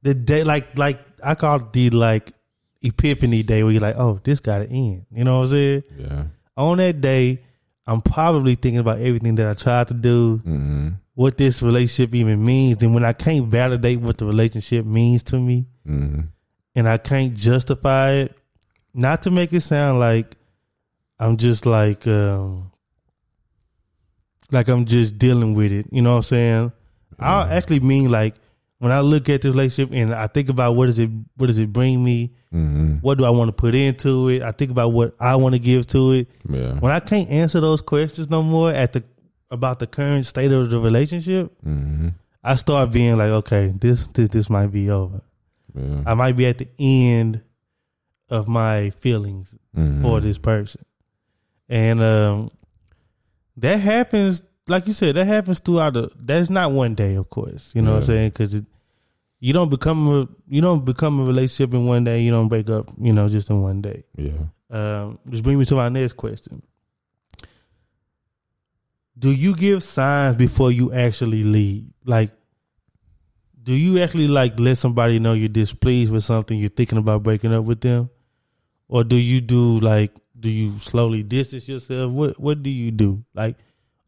[0.02, 2.32] the day, like, like I call it the like
[2.82, 5.06] epiphany day where you're like, oh, this got to end.
[5.12, 5.82] You know what I'm saying?
[5.98, 6.24] Yeah.
[6.56, 7.42] on that day,
[7.86, 12.42] I'm probably thinking about everything that I tried to do, hmm what this relationship even
[12.42, 16.20] means, and when I can't validate what the relationship means to me, hmm
[16.74, 18.36] and I can't justify it,
[18.94, 20.36] not to make it sound like
[21.18, 22.72] I'm just like, um,
[24.50, 25.86] like I'm just dealing with it.
[25.92, 26.72] You know what I'm saying?
[27.18, 28.34] I actually mean like
[28.82, 31.58] when I look at the relationship and I think about what does it, what does
[31.60, 32.32] it bring me?
[32.50, 34.42] hmm What do I want to put into it?
[34.42, 36.28] I think about what I want to give to it.
[36.48, 36.80] Yeah.
[36.80, 39.04] when I can't answer those questions no more at the
[39.50, 42.08] about the current state of the relationship, hmm
[42.42, 45.20] I start being like, okay, this this, this might be over.
[45.74, 46.02] Yeah.
[46.04, 47.40] I might be at the end
[48.28, 50.02] of my feelings Mhm.
[50.02, 50.82] for this person,
[51.68, 52.48] and um,
[53.58, 54.42] that happens.
[54.72, 56.10] Like you said, that happens throughout the.
[56.16, 57.72] That's not one day, of course.
[57.74, 58.30] You know what I'm saying?
[58.30, 58.62] Because
[59.38, 62.22] you don't become a you don't become a relationship in one day.
[62.22, 62.88] You don't break up.
[62.98, 64.04] You know, just in one day.
[64.16, 64.30] Yeah.
[64.70, 66.62] Um, which brings me to my next question.
[69.18, 71.92] Do you give signs before you actually leave?
[72.06, 72.30] Like,
[73.62, 77.52] do you actually like let somebody know you're displeased with something you're thinking about breaking
[77.52, 78.08] up with them,
[78.88, 82.10] or do you do like do you slowly distance yourself?
[82.10, 83.22] What what do you do?
[83.34, 83.58] Like,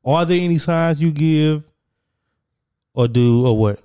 [0.04, 1.64] are there any signs you give,
[2.94, 3.82] or do or what?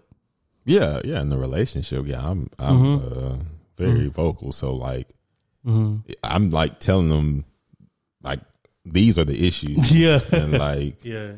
[0.66, 1.00] Yeah.
[1.04, 1.22] Yeah.
[1.22, 3.18] In the relationship, yeah, I'm I'm Mhm.
[3.42, 3.44] uh,
[3.78, 4.52] very vocal.
[4.52, 5.08] So like,
[5.66, 6.12] Mm-hmm.
[6.24, 7.44] I'm like telling them
[8.24, 8.40] like
[8.86, 9.92] these are the issues.
[9.96, 11.34] Yeah, and like yeah.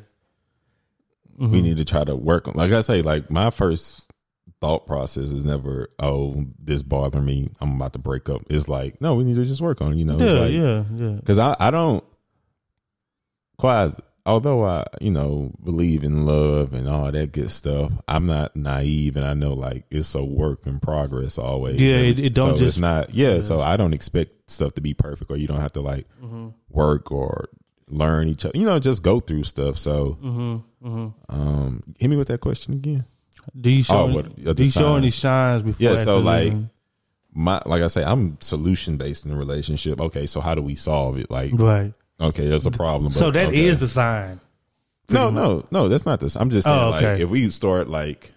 [1.37, 4.07] we need to try to work on like I say, like my first
[4.61, 8.43] thought process is never, oh, this bothering me, I'm about to break up.
[8.47, 10.13] It's like, no, we need to just work on it, you know.
[10.13, 11.19] it's Yeah, like, yeah, yeah.
[11.25, 12.03] Cause I, I don't
[13.57, 13.91] quite
[14.25, 19.15] although I, you know, believe in love and all that good stuff, I'm not naive
[19.15, 21.79] and I know like it's a work in progress always.
[21.79, 24.81] Yeah, it- it don't so just- it's not yeah, so I don't expect stuff to
[24.81, 26.49] be perfect or you don't have to like Mm-hmm.
[26.69, 27.49] work or
[27.87, 28.57] learn each other.
[28.57, 29.77] You know, just go through stuff.
[29.77, 30.87] So Mm-hmm.
[30.87, 31.07] Mm-hmm.
[31.41, 33.05] um hit me with that question again.
[33.59, 33.95] Do you show?
[34.01, 35.61] Oh, any, what- uh, do you show any signs.
[35.61, 35.91] signs before?
[35.91, 36.53] Yeah, so like
[37.33, 39.99] my like I say, I'm solution based in a relationship.
[39.99, 41.31] Okay, so how do we solve it?
[41.31, 41.93] Like right.
[42.21, 43.05] Okay, there's a problem.
[43.05, 43.79] But, So that is okay.
[43.81, 44.39] the sign.
[45.09, 45.89] No, no, no.
[45.89, 46.35] That's not this.
[46.37, 48.31] I'm just saying, Oh, like, if we start, like,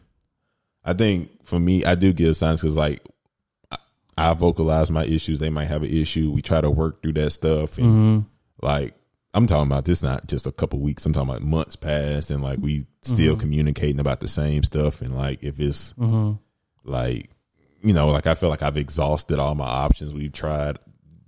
[0.84, 3.00] I think for me, I do give signs because, like,
[3.70, 3.76] I,
[4.18, 5.38] I vocalize my issues.
[5.38, 6.32] They might have an issue.
[6.32, 8.66] We try to work through that stuff, and Mm-hmm.
[8.66, 8.94] like,
[9.34, 11.04] I'm talking about this not just a couple weeks.
[11.06, 15.00] I'm talking about months past, and like we still communicating about the same stuff.
[15.00, 16.32] And like, if it's Mm-hmm.
[16.84, 17.30] like,
[17.82, 20.12] you know, like I feel like I've exhausted all my options.
[20.14, 20.78] We've tried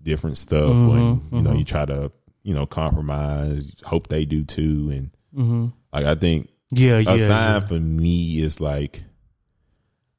[0.03, 0.71] different stuff.
[0.73, 2.11] Mm-hmm, When you know, you try to,
[2.47, 3.75] you know, compromise.
[3.85, 5.67] Hope they do too, and Mm-hmm.
[5.93, 7.15] like I think Yeah, yeah.
[7.15, 7.67] a sign yeah.
[7.67, 9.03] for me is like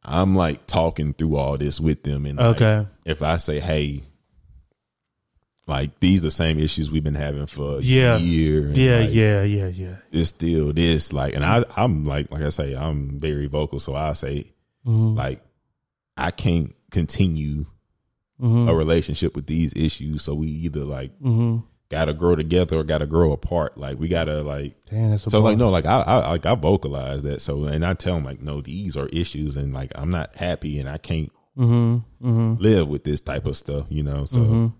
[0.03, 2.87] I'm like talking through all this with them, and like, Okay.
[3.05, 4.03] if I say, "Hey,"
[5.67, 8.17] like these are the same issues we've been having for a Yeah.
[8.17, 9.95] year, and, Yeah, like, yeah, yeah, yeah.
[10.11, 13.95] it's still this like and I I'm like like I say I'm very vocal so
[13.95, 14.51] I say
[14.85, 15.15] Mm-hmm.
[15.17, 15.41] like
[16.15, 17.65] I can't continue
[18.39, 18.69] Mm-hmm.
[18.69, 21.65] a relationship with these issues so we either like Mm-hmm.
[21.89, 25.57] Gotta grow together or gotta grow apart like we gotta like Damn, that's so like
[25.57, 28.59] no like I, I like I vocalize that so and I tell them like no
[28.61, 32.27] these are issues and like I'm not happy and I can't Mm-hmm.
[32.27, 32.61] Mm-hmm.
[32.61, 34.71] live with this type of stuff you know so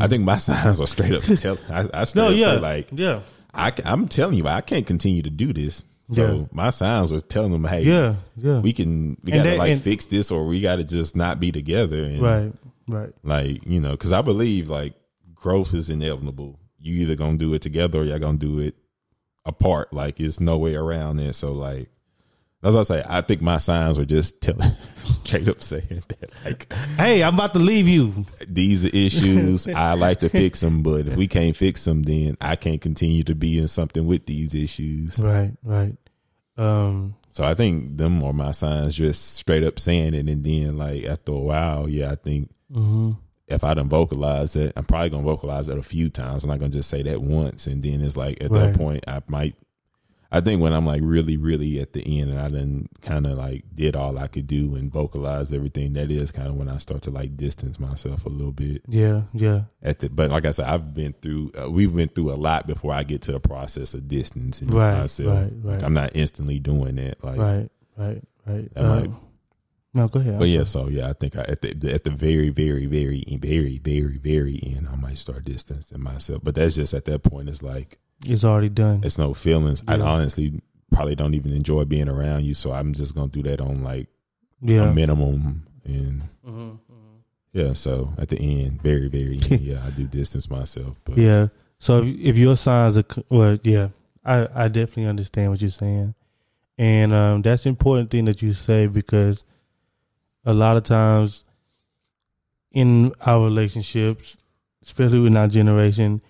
[0.00, 2.88] I think my signs are straight up tell I, I straight No, up yeah, like
[2.92, 3.20] yeah,
[3.52, 5.84] I, I'm telling you, I can't continue to do this.
[6.06, 6.44] So Yeah.
[6.52, 8.60] my signs are telling them, hey, yeah, yeah.
[8.60, 11.50] we can, we gotta that- like and- fix this, or we gotta just not be
[11.52, 12.02] together.
[12.04, 12.52] And right,
[12.88, 13.10] right.
[13.24, 14.94] like you know, because I believe like
[15.42, 16.58] growth is inevitable.
[16.80, 18.76] You either gonna do it together or you're gonna do it
[19.44, 19.92] apart.
[19.92, 21.34] Like it's no way around it.
[21.34, 21.88] So like.
[22.64, 24.70] As I say, I think my signs were just telling,
[25.04, 28.24] straight up saying that like Hey, I'm about to leave you.
[28.46, 29.66] these the issues.
[29.66, 33.24] I like to fix them, but if we can't fix them, then I can't continue
[33.24, 35.18] to be in something with these issues.
[35.18, 35.96] Right, right.
[36.56, 40.76] Um, So I think them are my signs, just straight up saying it, and then
[40.78, 43.16] like after a while, yeah, I think mhm.
[43.52, 46.42] If I don't vocalize it, I'm probably gonna vocalize it a few times.
[46.44, 48.72] I'm not gonna just say that once, and then it's like at Right.
[48.72, 49.54] that point, I might.
[50.34, 53.36] I think when I'm like really, really at the end, and I done kind of
[53.36, 56.78] like did all I could do and vocalize everything, that is kind of when I
[56.78, 58.80] start to like distance myself a little bit.
[58.88, 62.32] yeah, yeah, At the, but like I said, I've been through, uh, we've been through
[62.32, 65.28] a lot before I get to the process of distancing Right, myself.
[65.38, 65.82] right, right.
[65.82, 67.22] I'm not instantly doing that.
[67.22, 68.72] Like, right, right, right.
[68.74, 69.10] Might-
[69.94, 70.38] no, go ahead.
[70.38, 73.78] But yeah, so yeah, I think I, at the at the very, very, very, very,
[73.78, 76.40] very, very end, I might start distancing myself.
[76.42, 77.48] But that's just at that point.
[77.48, 79.02] It's like it's already done.
[79.04, 79.82] it's no feelings.
[79.86, 80.60] I honestly
[80.92, 84.08] probably don't even enjoy being around you, so I'm just gonna do that on like
[84.62, 84.90] Yeah.
[84.90, 85.66] a minimum.
[85.84, 86.78] And Mhm,
[87.52, 90.96] yeah, so at the end, very, very end, yeah, I do distance myself.
[91.04, 91.48] But Yeah.
[91.78, 93.88] So if, if your signs are c- well, yeah,
[94.24, 96.14] I I definitely understand what you're saying,
[96.78, 99.42] and um, that's the important thing that you say because
[100.44, 101.44] a lot of times
[102.72, 104.38] in our relationships,
[104.82, 106.20] especially in our generation,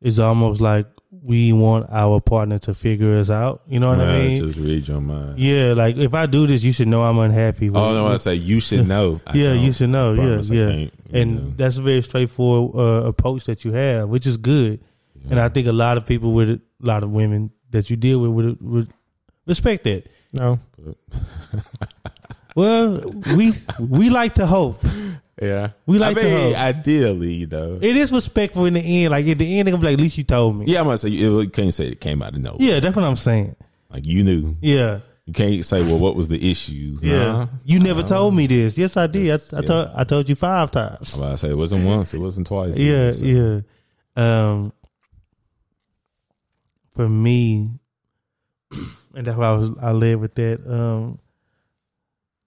[0.00, 0.86] it's almost like
[1.22, 3.62] we want our partner to figure us out.
[3.68, 4.42] You know what I Nah, mean?
[4.44, 5.38] just read your mind.
[5.38, 7.70] Yeah, like if I do this, you should know I'm unhappy.
[7.70, 9.20] With Oh no, I say you should know.
[9.26, 10.12] I yeah, you should know.
[10.14, 10.88] Yeah, yeah.
[11.12, 11.52] and know.
[11.56, 14.80] that's a very straightforward uh, approach that you have, which is good.
[15.30, 18.18] And I think a lot of people with a lot of women that you deal
[18.18, 18.92] with would, would
[19.46, 20.08] respect that.
[20.32, 20.96] no, but-
[22.54, 23.00] Well,
[23.36, 24.82] we we like to hope.
[25.40, 26.56] yeah, We like I to hope.
[26.56, 27.78] ideally though.
[27.80, 29.10] It is respectful in the end.
[29.12, 30.66] Like at the end, they're gonna be like, at least you told me.
[30.66, 32.58] Yeah, I'm gonna say you can't say it came out of nowhere.
[32.60, 33.56] Yeah, that's what I'm saying.
[33.90, 34.56] Like you knew.
[34.60, 37.02] Yeah, You can't say, well, what was the issues?
[37.02, 37.18] yeah.
[37.24, 37.46] Nah.
[37.64, 38.76] You never told me this.
[38.76, 39.26] Yes, I did.
[39.26, 39.66] Yes, I, I yeah.
[39.66, 41.12] told I told you five times.
[41.14, 42.78] To say it wasn't once, it wasn't twice.
[42.78, 43.60] yeah, So, yeah.
[44.16, 44.72] Um,
[46.94, 47.70] for me,
[49.14, 50.60] and that's why I was I led with that.
[50.66, 51.18] Um,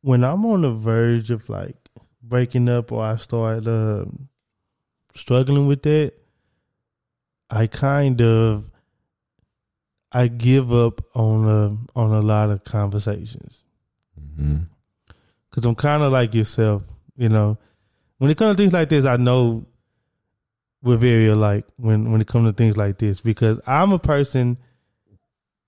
[0.06, 1.76] when I'm on the verge of like
[2.22, 4.30] breaking up, or I start um
[5.16, 6.14] struggling with that,
[7.50, 8.70] I kind of
[10.12, 13.64] I give up on a on a lot of conversations
[15.50, 16.84] because I'm kind of like yourself,
[17.18, 17.58] you know.
[18.20, 19.66] When it comes to things like this, I know
[20.84, 24.58] we're very alike when when it comes to things like this because I'm a person.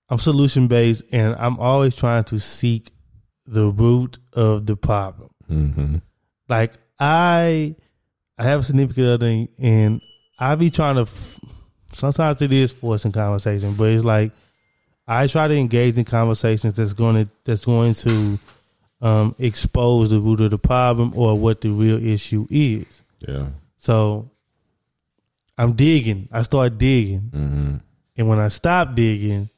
[0.08, 2.92] I'm solution based, and I'm always trying to seek
[3.50, 5.30] the root of the problem.
[5.50, 6.02] Mhm.
[6.48, 7.74] Like I,
[8.38, 10.00] I have a significant other, and
[10.38, 11.02] I be trying to.
[11.02, 11.40] F-
[11.92, 14.32] sometimes it is forcing conversation, but it's like
[15.06, 18.38] I try to engage in conversations that's going to that's going to
[19.00, 23.02] um, expose the root of the problem or what the real issue is.
[23.26, 23.46] Yeah.
[23.78, 24.30] So
[25.56, 26.28] I'm digging.
[26.30, 27.74] I start digging, hmm
[28.16, 29.48] and when I stop digging,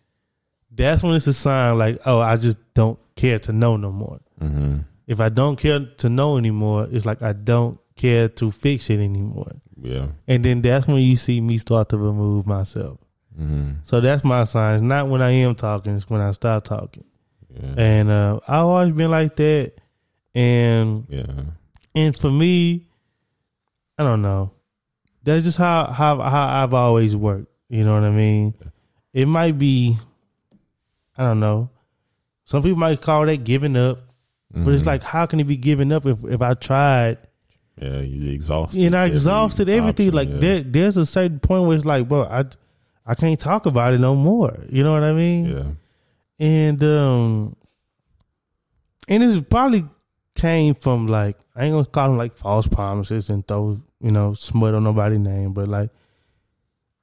[0.70, 4.20] that's when it's a sign like, oh, I just don't care to know no more.
[4.38, 8.90] hmm If I don't care to know anymore, it's like I don't care to fix
[8.90, 9.52] it anymore.
[9.82, 10.06] Yeah.
[10.28, 12.98] And then that's when you see me start to remove myself.
[13.36, 14.74] hmm So that's my sign.
[14.74, 17.04] It's not when I am talking, it's when I stop talking.
[17.52, 17.74] Yeah.
[17.76, 19.72] And uh, I've always been like that.
[20.34, 21.42] And yeah.
[21.94, 22.86] and for me,
[23.98, 24.52] I don't know.
[25.24, 27.48] That's just how how how I've always worked.
[27.68, 28.54] You know what I mean?
[29.12, 29.96] It might be,
[31.18, 31.70] I don't know.
[32.50, 34.00] Some people might call that giving up,
[34.52, 34.86] but it's Mhm.
[34.86, 37.18] like, how can it be giving up if if I tried
[37.80, 38.82] yeah, you exhausted.
[38.82, 40.08] and I exhausted everything?
[40.08, 40.36] option, like yeah.
[40.40, 42.44] there there's a certain point where it's like, bro, I
[43.06, 44.58] I can't talk about it no more.
[44.68, 45.46] You know what I mean?
[45.46, 45.64] Yeah.
[46.44, 47.56] and um
[49.08, 49.84] and it's probably
[50.34, 54.34] came from like I ain't gonna call them like false promises and throw you know
[54.34, 55.90] smut on nobody's name, but like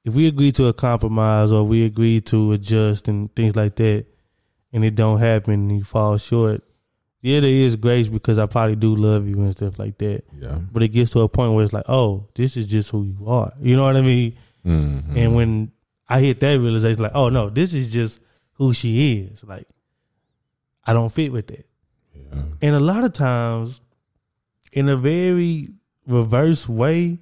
[0.04, 4.04] if we agree to a compromise or we agree to adjust and things like that,
[4.72, 6.62] and it don't happen and you fall short,
[7.20, 10.24] yeah, there is grace because I probably do love you and stuff like that.
[10.38, 10.60] Yeah.
[10.72, 13.26] But it gets to a point where it's like, oh, this is just who you
[13.26, 13.52] are.
[13.60, 14.36] You know what I mean?
[14.64, 15.16] Mhm.
[15.16, 15.72] And when
[16.08, 18.20] I hit that realization, like, oh no, this is just
[18.52, 19.42] who she is.
[19.44, 19.66] Like,
[20.84, 21.66] I don't fit with that.
[22.14, 22.42] Yeah.
[22.62, 23.80] And a lot of times,
[24.72, 25.70] in a very
[26.06, 27.18] reverse way,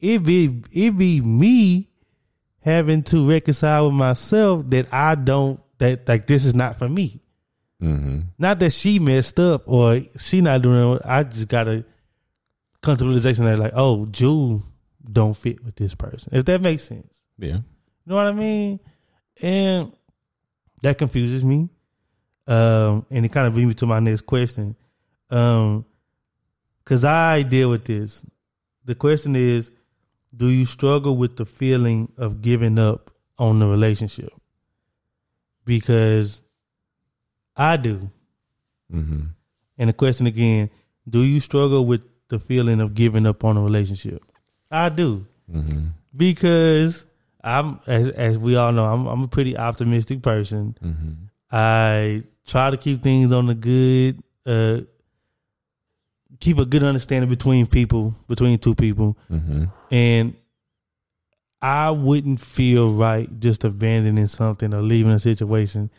[0.00, 1.88] it be it be me
[2.60, 7.20] having to reconcile with myself that I don't that like this is not for me.
[7.82, 8.24] Mhm.
[8.38, 11.02] Not that she messed up or she not doing it.
[11.04, 11.84] I just gotta
[12.82, 14.62] come to realization that like, oh, Jew
[15.10, 16.34] don't fit with this person.
[16.34, 17.22] If that makes sense.
[17.38, 17.52] Yeah.
[17.56, 17.56] You
[18.06, 18.80] know what I mean?
[19.40, 19.92] And
[20.82, 21.68] that confuses me.
[22.46, 24.74] Um, and it kind of brings me to my next question.
[25.30, 25.84] Um,
[26.84, 28.24] cause I deal with this.
[28.86, 29.70] The question is,
[30.34, 34.32] do you struggle with the feeling of giving up on the relationship?
[35.68, 36.40] Because
[37.54, 38.10] I do.
[38.90, 39.20] Mm-hmm.
[39.76, 40.70] And the question again,
[41.06, 44.22] do you struggle with the feeling of giving up on a relationship?
[44.70, 45.26] I do.
[45.52, 45.88] Mm-hmm.
[46.16, 47.04] Because
[47.44, 50.74] I'm as as we all know, I'm I'm a pretty optimistic person.
[50.82, 51.12] Mm-hmm.
[51.52, 54.80] I try to keep things on the good uh
[56.40, 59.18] keep a good understanding between people, between two people.
[59.30, 59.64] Mm-hmm.
[59.90, 60.34] And
[61.60, 65.90] I wouldn't feel right just abandoning something or leaving a situation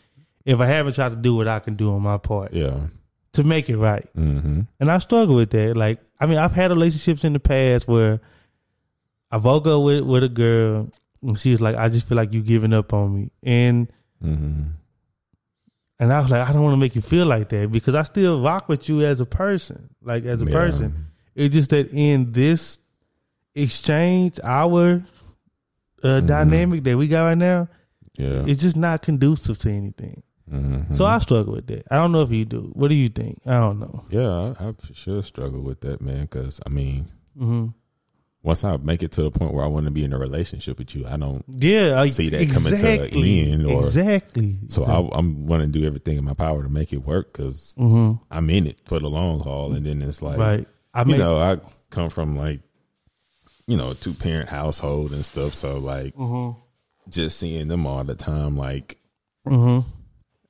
[0.46, 2.88] if I haven't tried to do what I can do on my part Yeah.
[3.34, 4.08] to make it right.
[4.16, 4.62] Mm-hmm.
[4.80, 5.76] And I struggle with that.
[5.76, 8.22] Like, I mean, I've had relationships in the past where
[9.32, 10.90] I woke up with with a girl
[11.22, 13.32] and she was like, I just feel like you giving up on me.
[13.44, 13.92] And
[14.24, 14.64] Mm-hmm.
[16.00, 18.04] and I was like, I don't want to make you feel like that because I
[18.04, 19.90] still rock with you as a person.
[20.02, 20.52] Like as a Yeah.
[20.52, 21.06] person.
[21.36, 22.80] It's just that in this
[23.56, 25.04] exchange, our
[26.04, 26.28] uh, Mhm.
[26.28, 27.68] dynamic that we got right now,
[28.18, 28.44] Yeah.
[28.48, 30.24] it's just not conducive to anything.
[30.52, 30.96] Mhm.
[30.96, 31.86] So I struggle with that.
[31.92, 32.72] I don't know if you do.
[32.74, 33.40] What do you think?
[33.46, 34.04] I don't know.
[34.10, 36.22] yeah, I, I for sure struggle with that, man.
[36.22, 37.06] Because I mean,
[37.38, 37.68] hmm
[38.42, 40.80] once I make it to the point where I want to be in a relationship
[40.80, 41.44] with you, I don't.
[41.50, 44.58] Yeah, I See that coming to an end or- exactly.
[44.68, 47.76] So I, I'm want to do everything in my power to make it work because
[47.78, 49.74] hmm I'm in it for the long haul.
[49.74, 50.66] And then it's like, right.
[50.94, 52.62] I you mean, know, I come from like,
[53.70, 55.54] you know, a two parent household and stuff.
[55.54, 56.52] So like, hmm
[57.08, 58.98] just seeing them all the time, like,
[59.48, 59.88] mm-hmm.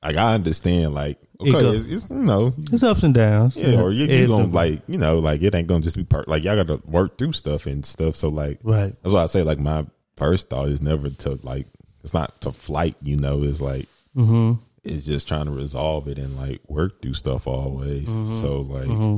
[0.04, 3.56] like I understand, like, It okay, it's, it's you know, it's ups and downs.
[3.56, 6.24] yeah, or you, you gonna like, you know, like it ain't gonna just be per
[6.28, 8.16] like y'all got to work through stuff and stuff.
[8.16, 8.94] So like, right.
[9.02, 9.86] that's why I say like my
[10.18, 11.68] first thought is never to like,
[12.04, 14.54] it's not to flight, you know, it's like hmm
[14.84, 18.10] it's just trying to resolve it and like work through stuff always.
[18.10, 18.40] Mm-hmm.
[18.42, 19.18] So like, hmm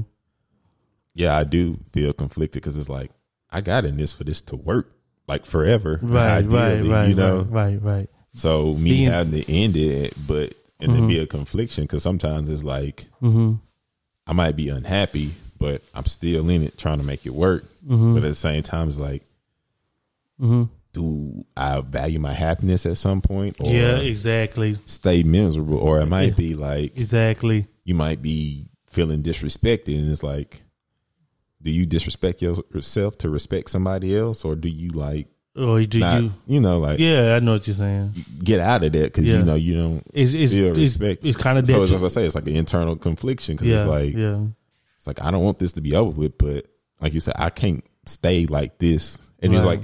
[1.14, 3.12] yeah, I do feel conflicted because it's like
[3.52, 4.92] I got in this for this to work
[5.28, 7.42] like forever, Right, right, ideally, right, you know.
[7.50, 8.10] right, right, right.
[8.34, 11.04] So me Being- having to end it, but and Mhm.
[11.04, 13.54] it be a confliction because sometimes it's like hmm
[14.28, 17.66] I might be unhappy, but I'm still in it trying to make it work.
[17.86, 19.24] hmm But at the same time, it's like,
[20.40, 26.00] hmm do I value my happiness at some point, or Yeah, exactly, stay miserable, or
[26.02, 26.34] it might Yeah.
[26.36, 27.68] be like exactly.
[27.86, 30.64] you might be feeling disrespected, and it's like,
[31.62, 36.22] do you disrespect yourself to respect somebody else, or do you like Or do not,
[36.24, 36.34] you?
[36.48, 38.14] you know, like Yeah, I know what you're saying.
[38.44, 39.40] get out of that because Yeah.
[39.40, 41.26] you know you don't It's it's feel respect.
[41.26, 43.86] it's kind of so, as I say, it's like an internal confliction because yeah, it's
[43.86, 44.46] like yeah,
[44.98, 46.66] it's like I don't want this to be over with, but
[47.02, 49.18] like you said, I can't stay like this.
[49.44, 49.84] And it's like,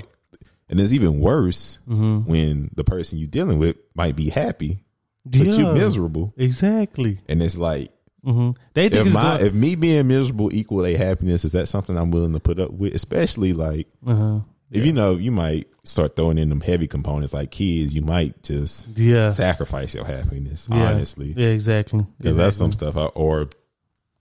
[0.70, 4.84] and it's even worse hmm when the person you're dealing with might be happy,
[5.26, 6.34] but yeah, you're miserable.
[6.38, 7.20] Exactly.
[7.28, 7.92] And it's like,
[8.28, 11.98] hmm They think if my if me being miserable equal a happiness, is that something
[11.98, 12.94] I'm willing to put up with?
[12.94, 14.42] Especially like uh-huh.
[14.70, 18.44] if you know you might start throwing in them heavy components like kids, you might
[18.44, 20.68] just yeah, sacrifice your happiness.
[20.70, 22.06] yeah, Honestly, yeah, exactly.
[22.18, 22.98] because that's some stuff.
[22.98, 23.50] I, or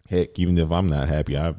[0.09, 1.55] heck, even if I'm not happy, I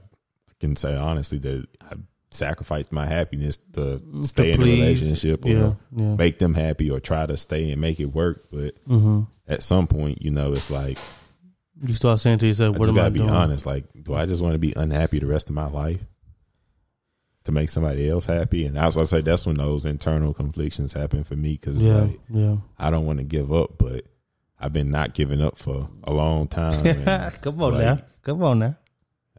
[0.62, 1.95] can say honestly that I
[2.32, 6.16] sacrificed my happiness to stay in a relationship or Yeah, yeah.
[6.16, 8.45] make them happy or try to stay and make it work.
[8.52, 10.98] But hmm at some point, you know, it's like
[11.84, 13.65] You start saying to yourself, I "What just am I gotta be doing?" honest.
[13.65, 16.01] Like, do I just want to be unhappy the rest of my life
[17.43, 18.65] to make somebody else happy?
[18.65, 22.01] And I was gonna say that's when those internal conflictions happen for me because Yeah,
[22.01, 22.57] like yeah.
[22.78, 24.05] I don't want to give up, but
[24.59, 26.84] I've been not giving up for a long time.
[27.41, 28.78] Come on it's now, come on now.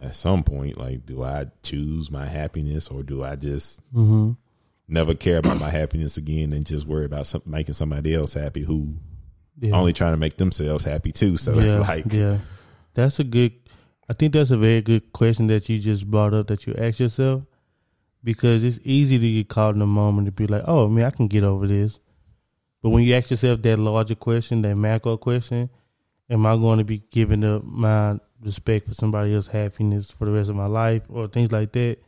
[0.01, 4.32] At some point, like, do I choose my happiness or do I just hmm
[4.91, 8.62] never care about my happiness again and just worry about some, making somebody else happy
[8.62, 8.95] who
[9.61, 9.75] Yeah.
[9.75, 11.37] only trying to make themselves happy too?
[11.37, 12.39] So yeah, it's like, yeah,
[12.95, 13.53] that's a good.
[14.09, 17.01] I think that's a very good question that you just brought up that you ask
[17.01, 17.43] yourself
[18.25, 21.11] because it's easy to get caught in the moment to be like, oh man, I
[21.11, 22.01] can get over this.
[22.83, 25.69] But when you ask yourself that larger question, that macro question,
[26.31, 30.31] am I going to be giving up my respect for somebody else's happiness for the
[30.31, 31.99] rest of my life or things like that?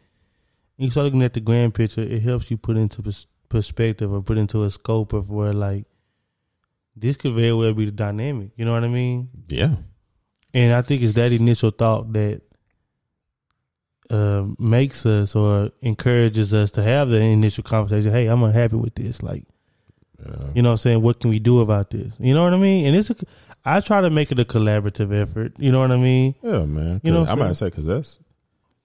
[0.79, 3.03] And you start looking at the grand picture, it helps you put into
[3.49, 5.85] perspective or put into a scope of where like
[6.97, 8.51] this could very well be the dynamic.
[8.57, 9.29] You know what I mean?
[9.49, 9.77] Yeah.
[10.53, 12.43] And I think it's that initial thought that
[14.11, 18.13] uh, makes us or encourages us to have the initial conversation.
[18.13, 19.23] Hey, I'm unhappy with this.
[19.23, 19.45] Like,
[20.19, 20.35] Yeah.
[20.55, 21.03] you know what I'm saying?
[21.03, 22.17] What can we do about this?
[22.19, 22.87] You know what I mean?
[22.87, 23.15] And it's a,
[23.65, 25.53] I try to make it a collaborative effort.
[25.59, 26.35] You know what I mean?
[26.43, 27.01] Yeah, man.
[27.05, 28.19] You know I might say because that's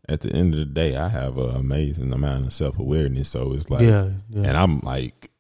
[0.08, 3.30] at the end of the day, I have an amazing amount of self awareness.
[3.30, 4.44] So it's like, yeah, yeah.
[4.48, 5.32] and I'm like,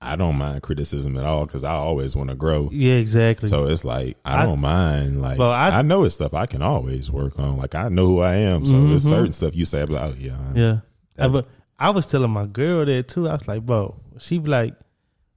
[0.00, 2.68] I don't mind criticism at all because I always want to grow.
[2.72, 3.48] yeah, exactly.
[3.48, 5.22] So it's like I I- don't mind.
[5.22, 7.56] Like Well, I- I, know it's stuff I can always work on.
[7.56, 8.64] Like I know who I am.
[8.66, 8.94] So Mhm.
[8.94, 10.78] it's certain stuff you say, I'm like, oh yeah, yeah.
[11.18, 11.46] I, but
[11.78, 13.26] I was telling my girl that too.
[13.28, 14.74] I was like, bro, she be like,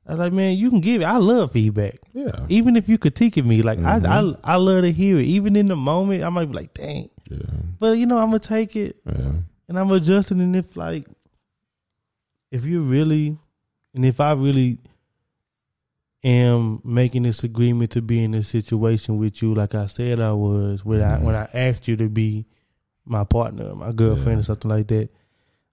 [0.05, 1.05] I was like, man, you can give it.
[1.05, 1.99] I love feedback.
[2.13, 4.05] yeah, Even if you critiquing me, like Mhm.
[4.05, 4.19] I,
[4.51, 5.25] I I love to hear it.
[5.25, 7.09] Even in the moment, I might be like, dang.
[7.31, 7.37] yeah,
[7.79, 9.31] But you know, I'm gonna take it yeah.
[9.69, 10.41] and I'm adjusting.
[10.41, 11.07] And if like,
[12.51, 13.37] if you really,
[13.93, 14.79] and if I really
[16.23, 20.33] am making this agreement to be in this situation with you, like I said I
[20.33, 21.23] was, when I Mhm.
[21.23, 22.45] when I asked you to be
[23.05, 24.39] my partner, my girlfriend, Yeah.
[24.39, 25.09] or something like that,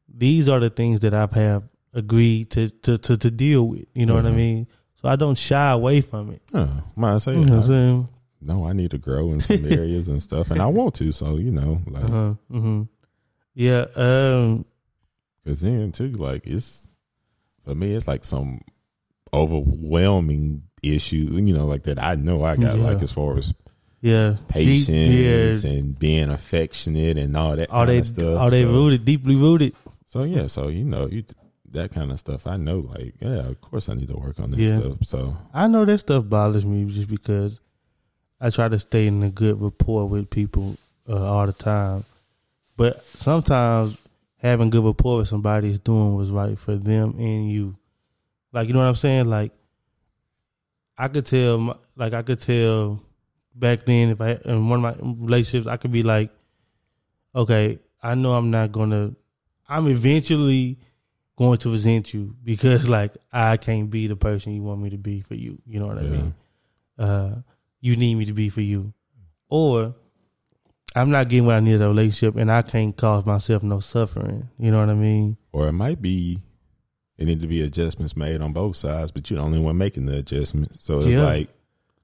[0.09, 3.87] these are the things that I've have agreed to to to, to deal with.
[3.95, 4.37] You know what I Mhm.
[4.37, 4.67] mean?
[5.03, 6.43] So I don't shy away from it.
[6.53, 6.69] Huh.
[6.95, 8.09] Might say, You know what I'm saying?
[8.41, 11.13] no, I need to grow in some areas and stuff, and I want to.
[11.13, 12.35] So you know, like, Uh huh.
[12.51, 12.83] hmm
[13.55, 13.87] Yeah.
[13.97, 14.65] Um.
[15.45, 16.89] Cause then too, like it's
[17.67, 18.61] for me, it's like some
[19.35, 22.85] overwhelming issue, you know, like that I know I got Yeah.
[22.85, 23.53] like as far as
[24.01, 24.31] Yeah.
[24.33, 25.71] Deep- patience yeah.
[25.71, 28.39] and being affectionate and all that Are kind they of stuff.
[28.41, 29.75] are they so, rooted deeply rooted?
[30.07, 31.25] So yeah, so you know, you
[31.73, 32.47] that kind of stuff.
[32.47, 34.79] I know, like yeah, of course I need to work on this Yeah.
[34.79, 34.99] stuff.
[35.03, 37.61] So I know that stuff bothers me just because
[38.41, 40.77] I try to stay in a good rapport with people
[41.09, 42.05] uh, all the time.
[42.77, 43.97] But sometimes
[44.39, 47.77] having good rapport with somebody is doing what's right for them and you.
[48.53, 49.27] Like you know what I'm saying?
[49.27, 49.53] Like
[50.99, 53.03] I could tell, like I could tell
[53.55, 56.31] back then if I in one of my relationships, I could be like,
[57.35, 59.15] okay, I know I'm not gonna.
[59.69, 60.79] I'm eventually
[61.37, 64.99] going to resent you because like I can't be the person you want me to
[64.99, 65.61] be for you.
[65.67, 66.11] You know what I Yeah.
[66.11, 66.35] mean?
[66.99, 67.35] Uh,
[67.81, 68.95] you need me to be for you,
[69.51, 69.95] or
[70.97, 73.81] I'm not getting what I need in a relationship, and I can't cause myself no
[73.81, 74.49] suffering.
[74.59, 75.37] You know what I mean?
[75.53, 76.41] or it might be
[77.19, 80.05] it need to be adjustments made on both sides, but you're the only one making
[80.07, 80.85] the adjustments.
[80.85, 81.23] So it's Yeah.
[81.25, 81.49] like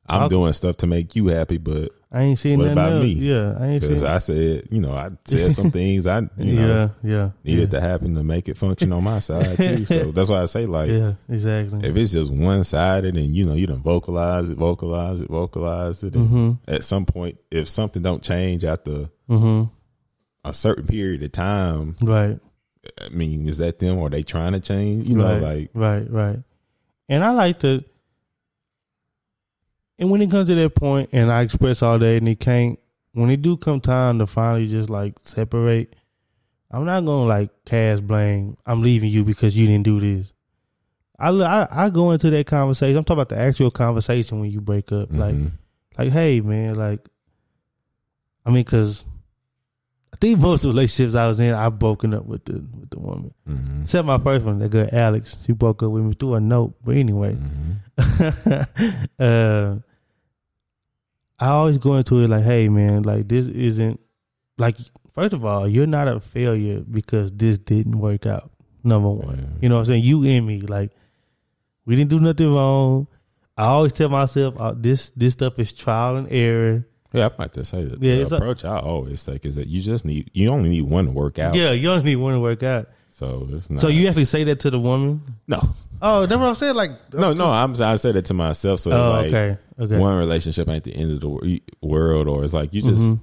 [0.08, 2.92] I'm Talk- doing stuff to make you happy, but I ain't seen What nothing about
[2.92, 3.04] else.
[3.04, 3.12] me?
[3.14, 4.02] Yeah, I ain't because.
[4.02, 7.78] I said, you know, I said some things I, you know, yeah, yeah, needed yeah.
[7.78, 9.86] to happen to make it function on my side too.
[9.86, 11.88] So that's why I say like yeah, exactly.
[11.88, 16.04] if it's just one sided and you know you don't vocalize it, vocalize it, vocalize
[16.04, 19.64] it, and hmm at some point if something don't change after hmm
[20.44, 22.38] a certain period of time, Right.
[23.00, 25.06] I mean, is that them or they trying to change?
[25.06, 26.38] You know, right, like right, right.
[27.08, 27.84] And I like to,
[30.02, 32.76] and when it comes to that point, and I express all that, and it can't.
[33.12, 35.94] When it do come time to finally just like separate,
[36.72, 38.56] I'm not gonna like cast blame.
[38.66, 40.32] I'm leaving you because you didn't do this.
[41.20, 42.96] I, I I go into that conversation.
[42.96, 45.12] I'm talking about the actual conversation when you break up.
[45.12, 45.52] Like mhm.
[45.96, 47.06] like, hey man, like,
[48.44, 49.04] I mean, cause
[50.12, 52.90] I think most of the relationships I was in, I've broken up with the with
[52.90, 53.32] the woman.
[53.48, 53.82] Mhm.
[53.84, 55.36] Except my first one, that girl Alex.
[55.46, 56.74] She broke up with me through a note.
[56.82, 57.76] But anyway, Mhm.
[59.20, 59.76] uh,
[61.42, 63.98] I always go into it like, hey man, like this isn't
[64.58, 64.76] like
[65.12, 68.52] first of all, you're not a failure because this didn't work out.
[68.84, 69.38] Number one.
[69.38, 69.58] Yeah.
[69.60, 70.04] You know what I'm saying?
[70.04, 70.92] You and me, like
[71.84, 73.08] we didn't do nothing wrong.
[73.56, 76.86] I always tell myself uh, this this stuff is trial and error.
[77.12, 78.00] Yeah, I might just say that.
[78.00, 81.06] Yeah, the approach I always take is that you just need you only need one
[81.06, 81.56] to work out.
[81.56, 82.88] Yeah, you only need one to work out.
[83.10, 83.82] So it's not.
[83.82, 85.22] So you actually say that to the woman?
[85.48, 85.74] no
[86.04, 86.74] Oh, that's what I'm saying.
[86.74, 87.50] Like, no no.
[87.50, 88.80] I'm I said it to myself.
[88.80, 89.96] So it's oh, like okay, okay.
[89.98, 91.42] one relationship ain't the end of the wor-
[91.80, 93.20] world, or it's like you just Mhm.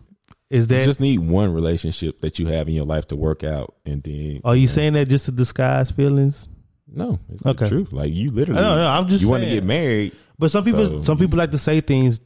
[0.50, 0.86] Is you that?
[0.86, 4.42] just need one relationship that you have in your life to work out, and then
[4.46, 6.48] are you saying that just to disguise feelings?
[6.92, 7.20] no?
[7.32, 7.66] It's Okay.
[7.66, 7.94] the truth.
[7.94, 8.60] Like you literally.
[8.62, 9.58] No, no, I'm just you want to saying.
[9.58, 10.12] get married.
[10.40, 12.20] But some people, So- some people like to say things.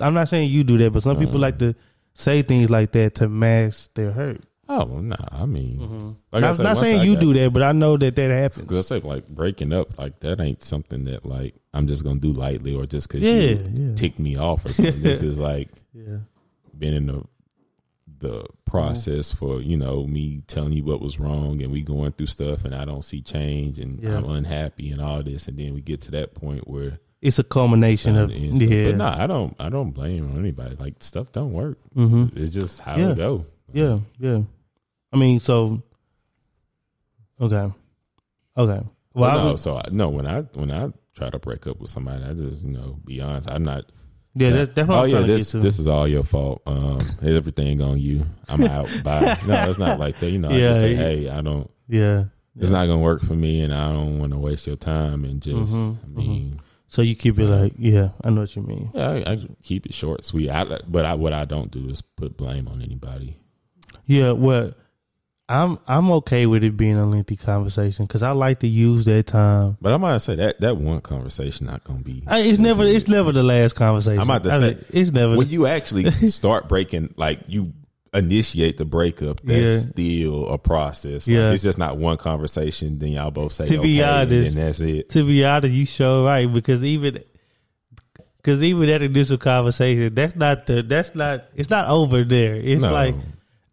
[0.00, 1.40] I'm not saying you do that, but some people Uh.
[1.40, 1.74] like to
[2.14, 4.40] say things like that to mask their hurt.
[4.70, 7.52] Oh nah, I mean, like I not said, not saying I you got- do that,
[7.54, 8.60] but I know that that happens.
[8.62, 12.20] Because I say like breaking up, like that ain't something that like I'm just gonna
[12.20, 13.94] do lightly or just because Yeah, you yeah.
[13.94, 15.00] tick me off or something.
[15.02, 16.18] this is like Yeah,
[16.76, 17.22] been in a
[18.20, 22.26] the process for you know me telling you what was wrong and we going through
[22.26, 24.16] stuff and I don't see change and Yeah.
[24.18, 27.44] I'm unhappy and all this and then we get to that point where It's a
[27.44, 31.52] culmination of and yeah, but no I don't I don't blame anybody like stuff don't
[31.52, 33.12] work hmm it's just how Yeah.
[33.12, 34.40] it go yeah, yeah.
[35.12, 35.82] I mean, so
[37.40, 37.72] okay,
[38.56, 38.80] okay.
[39.14, 41.80] Well, I no, was- so I, no when I when I try to break up
[41.80, 43.84] with somebody I just you know be honest I'm not
[44.34, 45.64] yeah, that, that's what oh I'm yeah, this to get to.
[45.64, 46.62] this is all your fault.
[46.64, 48.24] Um, everything on you.
[48.48, 48.88] I'm out.
[49.02, 49.36] Bye.
[49.44, 50.30] No, it's not like that.
[50.30, 51.68] You know, I just say, hey, I don't.
[51.88, 52.24] yeah.
[52.56, 55.24] It's not gonna work for me, and I don't want to waste your time.
[55.24, 58.62] And just, Mhm, I mean, So you keep it like, yeah, I know what you
[58.62, 58.90] mean.
[58.94, 60.50] yeah, I, I keep it short, sweet.
[60.50, 63.36] I, but I, what I don't do is put blame on anybody.
[64.06, 64.70] Yeah, well,
[65.50, 69.26] I'm I'm okay with it being a lengthy conversation because I like to use that
[69.26, 69.78] time.
[69.80, 72.22] But I'm gonna say that that one conversation not gonna be.
[72.26, 74.20] I, it's never it's never the last conversation.
[74.20, 75.36] I'm about to I say, mean, it's never.
[75.36, 77.72] when you actually start breaking, like you
[78.14, 79.90] initiate the breakup, that's Yeah.
[79.90, 81.26] still a process.
[81.28, 81.50] Like, Yeah.
[81.52, 82.98] it's just not one conversation.
[82.98, 85.10] Then y'all both say, To be okay, honest, and that's it.
[85.10, 87.22] to be honest, you show right because even
[88.38, 92.54] because even that initial conversation, that's not the that's not it's not over there.
[92.54, 92.92] It's No.
[92.92, 93.14] like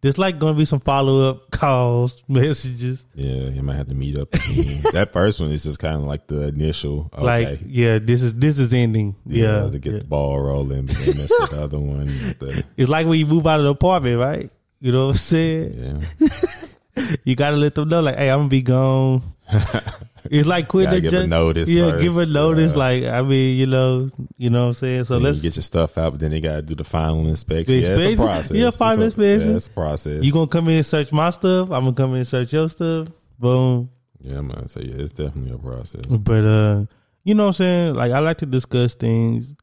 [0.06, 3.04] there's like going to be some follow up calls, messages.
[3.16, 4.30] Yeah, you might have to meet up
[4.92, 7.10] that first one is just kind of like the initial.
[7.12, 7.22] Okay.
[7.24, 9.16] Like yeah, this is this is ending.
[9.26, 9.98] yeah, Yeah, to get yeah.
[9.98, 11.04] the ball rolling, that's
[11.50, 12.06] the other one.
[12.38, 14.48] The, it's like when you move out of the apartment, right?
[14.80, 16.02] You know what I'm saying?
[16.20, 19.22] yeah, You gotta let them know, like, hey, I'm gonna be gone.
[20.30, 22.02] it's like quitting Gotta the give a notice Yeah, first.
[22.02, 22.74] give a notice.
[22.74, 25.04] Like, I mean, you know, you know what I'm saying.
[25.04, 27.28] So let's you get your stuff out, but then they got to do the final
[27.28, 27.74] inspection.
[27.76, 28.50] The Yeah, it's a process.
[28.50, 29.50] Yeah, It's final a- inspection.
[29.50, 30.24] Yeah, it's a process.
[30.24, 31.70] You gonna come in and search my stuff?
[31.70, 33.08] I'm gonna come in and search your stuff.
[33.38, 33.90] Boom.
[34.22, 34.66] yeah, man.
[34.68, 36.06] So yeah, it's definitely a process.
[36.06, 36.84] But uh,
[37.22, 37.94] you know what I'm saying?
[37.94, 39.54] Like I like to discuss things.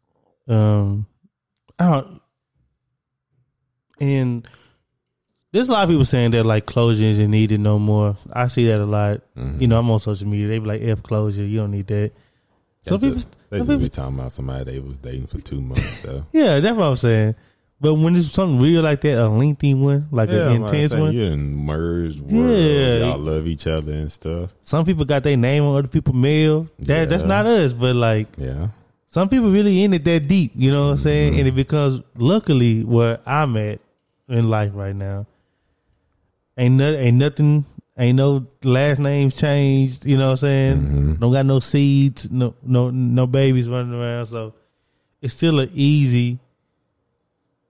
[0.47, 1.07] Um,
[1.79, 2.21] I don't.
[3.99, 4.47] And
[5.53, 8.17] there's a lot of people saying that like closure isn't needed no more.
[8.33, 9.21] I see that a lot.
[9.37, 9.61] Mhm.
[9.61, 10.47] You know, I'm on social media.
[10.49, 12.11] They be like, "F closure, you don't need that."
[12.81, 15.39] Some people, just- they some just people be talking about somebody they was dating for
[15.39, 16.25] two months though.
[16.33, 17.35] yeah, that's what I'm saying.
[17.79, 21.03] But when it's something real like that, a lengthy one, like yeah, an intense saying,
[21.03, 22.35] one, You merged worlds.
[22.49, 23.09] Yeah.
[23.09, 24.53] Y'all love each other and stuff.
[24.61, 26.67] some people got their name on other people's mail.
[26.79, 28.69] That that's not us, but like Yeah.
[29.07, 31.31] some people really in it that deep, you know what I'm saying?
[31.33, 31.39] Mm-hmm.
[31.39, 33.79] And it becomes luckily where I'm at
[34.29, 35.25] in life right now.
[36.57, 37.65] Ain't no, ain't nothing,
[37.97, 40.77] ain't no last names changed, you know what I'm saying?
[40.77, 41.13] Mm-hmm.
[41.15, 44.53] Don't got no seeds, no no no babies running around, so
[45.21, 46.39] it's still an easy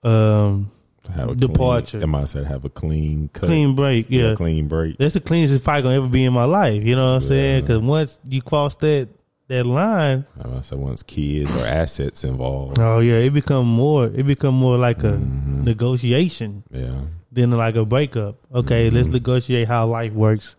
[0.03, 0.69] um
[1.13, 1.99] Have Departure.
[1.99, 3.47] Clean, I said have a clean cut.
[3.47, 4.35] clean break, yeah.
[4.35, 4.97] clean break.
[4.97, 7.61] That's the cleanest fight gonna ever be in my life, you know what I'm saying?
[7.61, 9.09] Because once you cross that
[9.47, 12.79] that line, I say once kids or assets involved.
[12.79, 15.63] oh yeah, it become more, it become more like a Mm-hmm.
[15.63, 17.01] negotiation Yeah.
[17.33, 18.35] Than like a breakup.
[18.53, 19.13] Okay, let's Mm-hmm.
[19.15, 20.55] negotiate how life works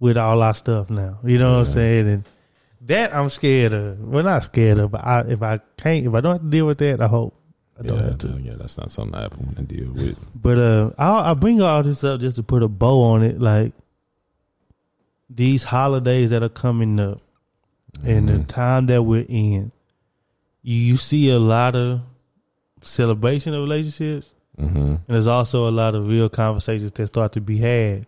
[0.00, 1.18] with all our stuff now.
[1.24, 2.08] You know what I'm saying?
[2.08, 2.24] And
[2.82, 4.00] that I'm scared of.
[4.00, 6.66] Well, not scared of, but I, if I can't, if I don't have to deal
[6.66, 7.34] with that, I hope
[7.78, 8.28] I don't yeah, have to.
[8.42, 10.16] yeah, that's not something I want to deal with.
[10.34, 13.40] But uh, I I bring all this up just to put a bow on it,
[13.40, 13.72] like
[15.28, 17.20] these holidays that are coming up,
[18.04, 19.72] and the time that we're in.
[20.62, 22.00] You, you see a lot of
[22.82, 24.78] celebration of relationships, Mm-hmm.
[24.78, 28.06] and there's also a lot of real conversations that start to be had.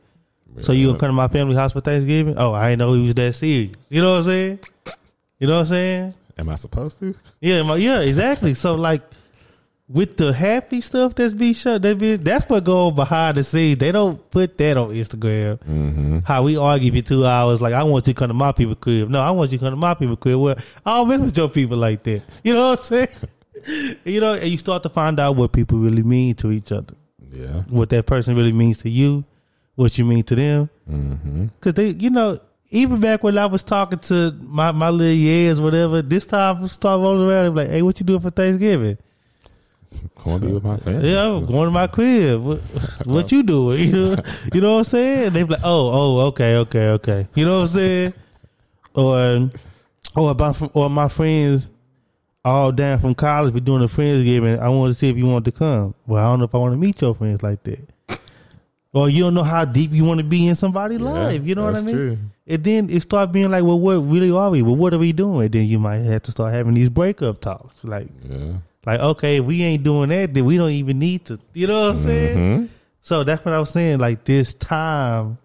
[0.61, 2.37] So you gonna come to my family house for Thanksgiving?
[2.37, 3.73] Oh, I didn't know he was that serious.
[3.91, 4.59] You know what I'm saying?
[5.39, 6.15] You know what I'm saying?
[6.39, 7.15] Am I supposed to?
[7.41, 8.55] Yeah, my, yeah, exactly.
[8.55, 9.03] So like
[9.89, 13.79] with the happy stuff that's be shut, that be that's what go behind the scenes.
[13.79, 15.59] They don't put that on Instagram.
[15.59, 16.19] Mm-hmm.
[16.25, 18.75] How we argue for two hours, like I want you to come to my people
[18.75, 19.09] crib.
[19.09, 20.39] No, I want you to come to my people crib.
[20.39, 22.23] Well, I don't mess with your people like that.
[22.43, 23.09] You know what I'm saying?
[24.05, 26.95] you know, and you start to find out what people really mean to each other,
[27.31, 27.63] Yeah.
[27.69, 29.25] what that person really means to you,
[29.75, 30.71] what you mean to them.
[30.91, 31.47] Mm-hmm.
[31.61, 32.39] Cause they, you know,
[32.71, 36.67] even back when I was talking to my my little years, whatever, this time I
[36.67, 38.99] start rolling around and be like, "Hey, what you doing for Thanksgiving?"
[40.23, 41.13] Going to be with my family.
[41.13, 42.43] Yeah, I'm going to my crib.
[42.43, 42.59] What,
[43.07, 43.79] what you doing?
[43.87, 44.17] You know,
[44.53, 45.33] you know what I'm saying?
[45.33, 48.13] They be like, "Oh, oh, okay, okay, okay." You know what I'm saying?
[48.95, 49.51] Or,
[50.17, 51.71] or about or my friends
[52.49, 53.55] all down from college.
[53.55, 54.59] We're doing a friendsgiving.
[54.59, 55.95] I want to see if you want to come.
[56.07, 57.89] Well, I don't know if I want to meet your friends like that.
[58.93, 61.45] Or you don't know how deep you want to be in somebody's Yeah, life.
[61.45, 61.95] You know what I mean?
[61.95, 62.19] true.
[62.47, 64.63] And then it start being like, well, what really are we?
[64.63, 65.43] Well, what are we doing?
[65.43, 67.85] And then you might have to start having these breakup talks.
[67.85, 68.55] Like, Yeah.
[68.87, 71.39] like, okay, if we ain't doing that, then we don't even need to.
[71.53, 72.39] You know what I'm saying?
[72.39, 72.67] Mm-hmm.
[73.09, 74.01] So that's what I was saying.
[74.01, 75.39] Like this time,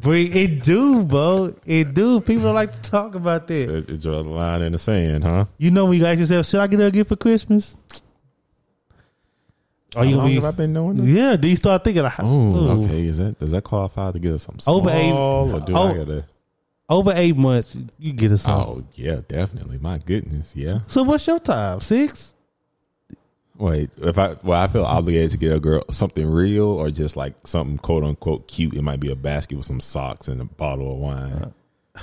[0.00, 1.54] bring it do, bro.
[1.64, 2.20] It do.
[2.20, 3.70] People don't like to talk about that.
[3.70, 5.44] It, it draw the line in the sand, huh?
[5.56, 7.76] You know when you ask yourself, should I get her a gift for Christmas?
[9.94, 10.34] Are How you long gonna be?
[10.34, 11.14] have I been doing this?
[11.14, 11.36] Yeah.
[11.36, 13.02] Do you start thinking like, Oh, okay.
[13.02, 15.78] Is that does that qualify to get us something small, Over eight- or do I
[15.78, 15.94] oh.
[15.94, 16.26] gotta?
[16.88, 18.82] over eight months, you get a song.
[18.82, 19.78] Oh yeah, definitely.
[19.78, 20.80] My goodness, yeah.
[20.88, 21.78] So what's your time?
[21.78, 22.34] Six?
[23.58, 27.16] Wait, if I well, I feel obligated to get a girl something real or just
[27.16, 28.74] like something quote unquote cute.
[28.74, 31.54] It might be a basket with some socks and a bottle of wine.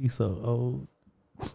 [0.00, 0.86] You so old.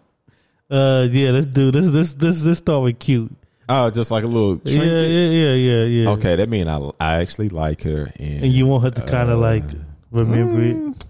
[0.72, 1.30] Uh, yeah.
[1.32, 1.92] Let's do this.
[1.92, 3.32] This this this start with cute.
[3.70, 5.10] Oh, just like a little Yeah, trinket.
[5.12, 6.10] yeah, yeah, yeah, yeah.
[6.12, 9.30] Okay, that means I I actually like her, and, And you want her to kind
[9.30, 9.64] of Uh, like
[10.12, 11.06] remember it.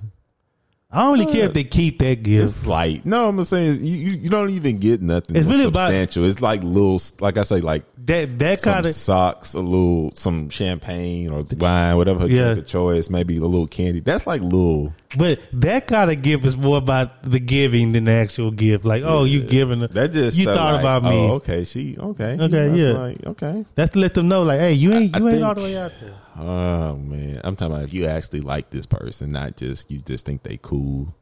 [0.93, 2.43] I don't really care if they keep that gift.
[2.43, 5.87] It's like no, I'm saying you, you you don't even get nothing It's really about-
[5.89, 6.25] substantial.
[6.25, 10.49] it's like little, like I say, like That that kind of socks, a little some
[10.49, 12.61] champagne or wine, whatever her Yeah.
[12.61, 14.01] choice, maybe a little candy.
[14.01, 14.93] That's like little.
[15.17, 18.83] But that kind of gift is more about the giving than the actual gift.
[18.85, 19.87] Like, oh, you giving her.
[19.87, 21.09] That just you thought like, about me.
[21.09, 22.91] Oh, okay, she okay, Okay, That's yeah.
[22.91, 23.65] like, okay.
[23.75, 25.61] That's to let them know, like, hey, you ain't I- you I ain't all the
[25.61, 26.13] way out there.
[26.37, 30.25] Oh man, I'm talking about if you actually like this person, not just you just
[30.25, 31.15] think they cool.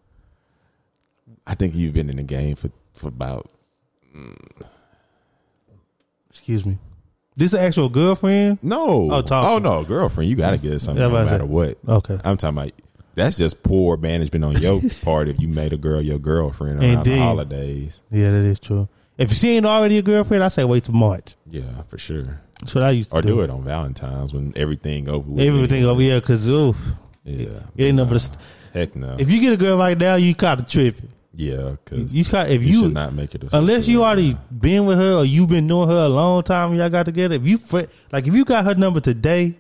[1.46, 3.50] I think you've been in the game for for about
[4.16, 4.66] mm.
[6.30, 6.78] Excuse me.
[7.36, 8.60] This an actual girlfriend?
[8.62, 10.30] no, Oh, oh no, girlfriend.
[10.30, 11.78] You got to get something no matter what.
[11.88, 12.20] Okay.
[12.24, 12.72] I'm talking about
[13.22, 16.90] that's just poor management on your part if you made a girl your girlfriend around
[17.00, 17.14] Indeed.
[17.14, 18.04] the holidays.
[18.12, 18.88] Yeah, that is true.
[19.18, 21.36] If she ain't already a girlfriend, I say wait till March.
[21.50, 22.42] Yeah, for sure.
[22.60, 23.30] That's what I used to Or do.
[23.30, 25.46] do it on Valentine's when everything over with.
[25.46, 26.78] Everything over here, cause oof,
[27.24, 27.48] Yeah.
[27.76, 28.38] it ain't but st-
[28.74, 29.16] Heck no.
[29.20, 31.10] if you get a girl right now, you kind of tripping.
[31.36, 33.44] yeah, because You got if you, you, should not make it.
[33.52, 36.78] unless you already been with her or you've been knowing her a long time and
[36.80, 37.36] y'all got together.
[37.36, 37.60] If you
[38.12, 39.56] like if you got her number today,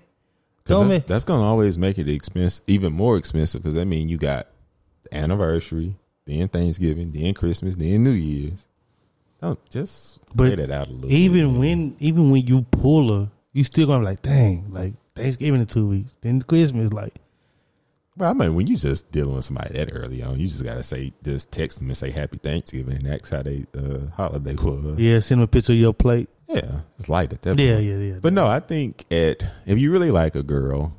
[0.63, 3.61] Because that's, that's going to always make it expensive, even more expensive.
[3.61, 4.47] Because that mean, you got
[5.03, 5.95] the anniversary,
[6.25, 8.67] then Thanksgiving, then Christmas, then New Year's.
[9.41, 11.11] Don't just But that out a little.
[11.11, 14.93] even bit, when even when you pull her, you still gonna be like, dang, like
[15.15, 17.15] Thanksgiving in two weeks, then Christmas, like
[18.15, 20.75] Well, I mean, when you just dealing with somebody that early on, you just got
[20.75, 24.53] to say, just text them and say Happy Thanksgiving, and that's how they uh, holiday
[24.61, 24.99] was.
[24.99, 26.29] yeah, send them a picture of your plate.
[26.53, 27.57] Yeah, it's light at that.
[27.59, 27.85] Yeah, point.
[27.85, 28.19] yeah, yeah.
[28.21, 30.97] But no, I think at if you really like a girl,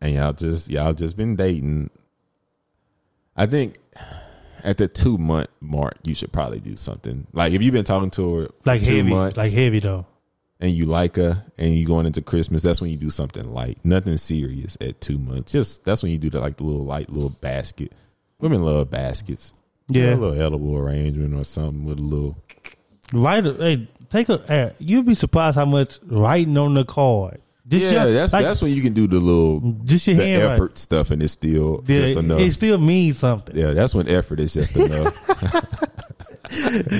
[0.00, 1.90] and y'all just y'all just been dating,
[3.36, 3.78] I think
[4.64, 7.26] at the two month mark you should probably do something.
[7.32, 10.06] Like if you've been talking to her for like two heavy, months, like heavy though.
[10.60, 13.78] and you like her, and you going into Christmas, that's when you do something light,
[13.84, 15.52] nothing serious at two months.
[15.52, 17.92] Just that's when you do the like the little light little basket.
[18.40, 19.54] Women love baskets.
[19.88, 20.14] Yeah.
[20.14, 22.36] a little edible arrangement or something with a little.
[23.12, 24.38] Write, a, hey, take a.
[24.38, 27.40] Hey, you'd be surprised how much writing on the card.
[27.68, 30.24] Just yeah, your- that's like, that's when you can do the little just your the
[30.26, 30.42] hand.
[30.52, 32.40] effort stuff, and it's still Yeah, just enough.
[32.40, 33.56] It still means something.
[33.56, 35.14] yeah, that's when effort is just enough.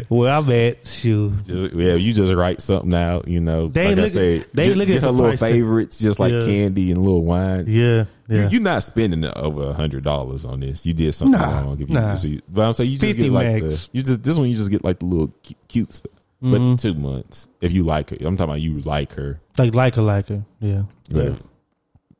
[0.09, 1.33] Where I'm at, shoot.
[1.47, 3.29] Just- yeah, you just write something out.
[3.29, 5.99] You know, They like I look- say, they get, look at her the little favorites,
[5.99, 6.41] just like Yeah.
[6.45, 7.65] candy and little wine.
[7.69, 8.45] Yeah, yeah.
[8.45, 10.85] You, you're not spending over a hundred dollars on this.
[10.87, 11.79] You did something Nah, wrong.
[11.79, 12.15] You, nah.
[12.15, 13.87] so you- but I'm saying you just get like max.
[13.87, 15.33] the you just this one you just get like the little
[15.69, 16.13] cute stuff.
[16.43, 16.81] But Mhm.
[16.81, 18.17] two months if you like her.
[18.21, 19.41] I'm talking about you like her.
[19.59, 20.45] like like her, like her.
[20.61, 20.83] Yeah.
[21.09, 21.31] yeah.
[21.31, 21.39] but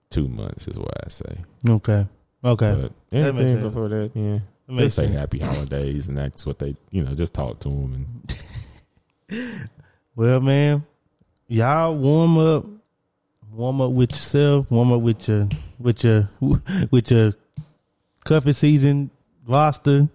[0.09, 1.37] Two months is what I say.
[1.69, 2.07] Okay.
[2.45, 2.79] Okay.
[2.81, 4.39] But anything before that, yeah.
[4.69, 8.19] Makes Just say happy holidays, and that's what they, you know, just talk to them.
[9.29, 9.69] And
[10.17, 10.85] Well, man,
[11.47, 12.65] y'all warm up,
[13.53, 15.47] warm up with yourself, warm up with your
[15.79, 16.31] with your
[16.91, 17.33] with your
[18.25, 19.11] cuffing season
[19.47, 20.09] roster.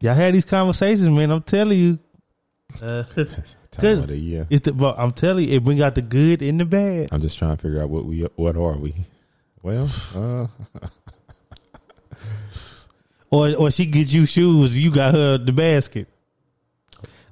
[0.00, 1.30] Y'all had these conversations, man.
[1.30, 1.98] I'm telling you,
[2.82, 3.04] uh,
[3.70, 4.46] time of the year.
[4.48, 4.72] it's the.
[4.72, 7.10] But I'm telling you, it bring out the good and the bad.
[7.12, 8.94] I'm just trying to figure out what we, what are we?
[9.62, 10.46] Well, uh,
[13.32, 16.06] Or or she gets you shoes, you got her the basket.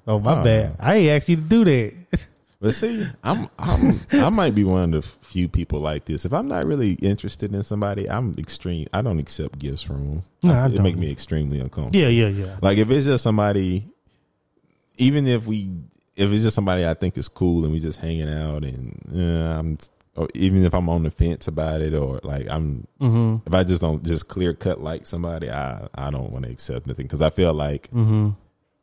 [0.06, 0.44] Oh my Oh.
[0.44, 0.76] bad.
[0.80, 1.94] I ain't asked you to do that.
[2.60, 6.24] but see, I'm, I'm, I might be one of the few people like this.
[6.24, 8.86] If I'm not really interested in somebody, I'm extreme.
[8.94, 10.22] I don't accept gifts from them.
[10.42, 10.82] No, I it don't.
[10.82, 12.00] make me extremely uncomfortable.
[12.00, 12.56] yeah, yeah, yeah.
[12.62, 13.86] Like if it's just somebody,
[14.96, 15.70] even if we,
[16.16, 19.58] if it's just somebody I think is cool and we just hanging out and yeah,
[19.58, 19.76] I'm,
[20.20, 23.46] or even if I'm on the fence about it or like I'm, Mm-hmm.
[23.46, 26.86] if I just don't just clear cut like somebody, I I don't want to accept
[26.86, 28.30] nothing because I feel like Mm-hmm.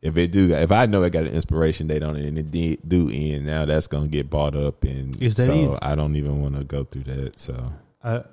[0.02, 2.52] if it do, if I know I got an inspiration date on it and it
[2.52, 6.42] did, do end, now that's gonna get bought up and so even- I don't even
[6.42, 7.40] want to go through that.
[7.40, 7.56] So
[8.04, 8.24] I,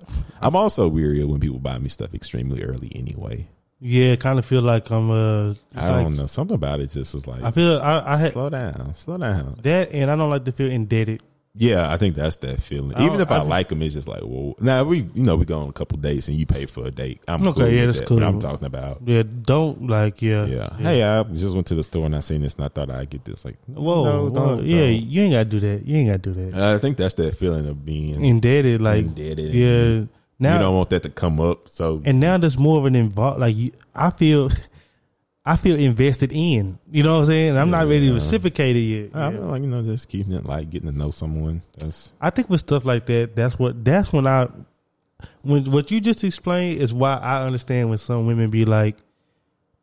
[0.41, 3.49] I'm also weary of when people buy me stuff extremely early anyway.
[3.81, 5.11] yeah, kind of feel like I'm.
[5.11, 8.17] Uh, I like- don't know something about it just is like I feel I, I
[8.17, 9.59] had slow down, slow down.
[9.63, 11.23] that, and I don't like to feel indebted.
[11.57, 12.91] Yeah, I think that's that feeling.
[12.99, 15.37] Even oh, if I, I like them, it's just like, well, now we, you know,
[15.37, 17.21] we go on a couple dates and you pay for a date.
[17.29, 18.25] I'm Okay, cool yeah, with that's that, cool.
[18.25, 20.47] I'm talking about, Yeah, don't like yeah.
[20.47, 20.77] yeah.
[20.79, 23.09] Hey, I just went to the store and I seen this and I thought I'd
[23.09, 23.45] get this.
[23.45, 24.95] Like, Whoa, no, whoa, don't, yeah, don't.
[24.95, 25.87] you ain't gotta do that.
[25.87, 26.61] You ain't gotta do that.
[26.75, 29.55] I think that's that feeling of being Indebted, like indebted.
[29.55, 30.05] yeah.
[30.41, 31.69] Now you don't want that to come up.
[31.69, 33.39] So and now there's more of an involved.
[33.39, 34.51] Like you, I feel,
[35.47, 36.79] I feel invested in.
[36.91, 37.57] You know what I'm saying?
[37.57, 39.11] I'm not ready to reciprocate it yet.
[39.15, 39.31] I Yeah.
[39.33, 41.63] feel like you know, just keeping it like getting to know someone.
[41.79, 44.49] That's I think with stuff like that, that's what that's when I
[45.43, 48.97] when what you just explained is why I understand when some women be like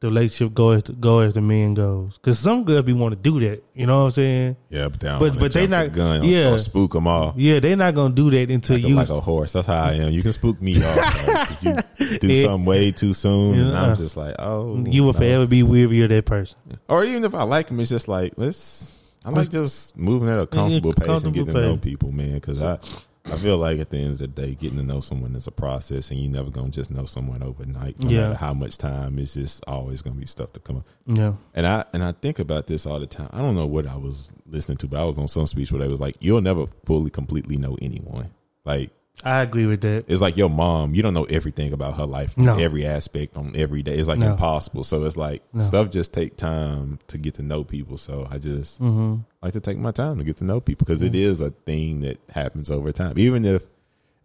[0.02, 3.20] the relationship go as go as the man goes because some girls be want to
[3.22, 3.64] do that.
[3.74, 4.58] You know what I'm saying?
[4.70, 6.50] yeah, but they But- but they jump the not- gun yeah.
[6.52, 7.36] or spook them off.
[7.38, 8.96] Yeah, they're not gonna do that until Like, you.
[8.96, 9.54] like a horse.
[9.54, 10.12] That's how I am.
[10.12, 11.28] You can spook me off.
[11.64, 11.64] Like,
[12.00, 12.46] you do Yeah.
[12.48, 15.20] something way too soon, and I'm just like, oh, you will no.
[15.20, 16.58] forever be weary of that person.
[16.90, 18.98] Or even if I like him, it's just like let's.
[19.24, 22.34] I like just moving at a comfortable pace and getting to know people, man.
[22.34, 22.80] Because I,
[23.26, 25.52] I feel like at the end of the day, getting to know someone is a
[25.52, 28.00] process, and you're never gonna just know someone overnight.
[28.04, 28.22] No Yeah.
[28.22, 30.86] matter how much time, it's just always gonna be stuff to come up.
[31.06, 33.30] Yeah, And I and I think about this all the time.
[33.32, 35.82] I don't know what I was listening to, but I was on some speech where
[35.82, 38.32] they was like, "You'll never fully, completely know anyone."
[38.66, 38.90] Like
[39.24, 40.06] I agree with that.
[40.08, 40.96] it's like your mom.
[40.96, 42.58] You don't know everything about her life, No.
[42.58, 43.96] every aspect on every day.
[44.00, 44.32] It's like No.
[44.32, 44.84] impossible.
[44.84, 45.62] So it's like No.
[45.62, 47.98] stuff just take time to get to know people.
[48.00, 51.04] So I just hmm like to take my time to get to know people because
[51.04, 53.14] it is a thing that happens over time.
[53.18, 53.68] Even if,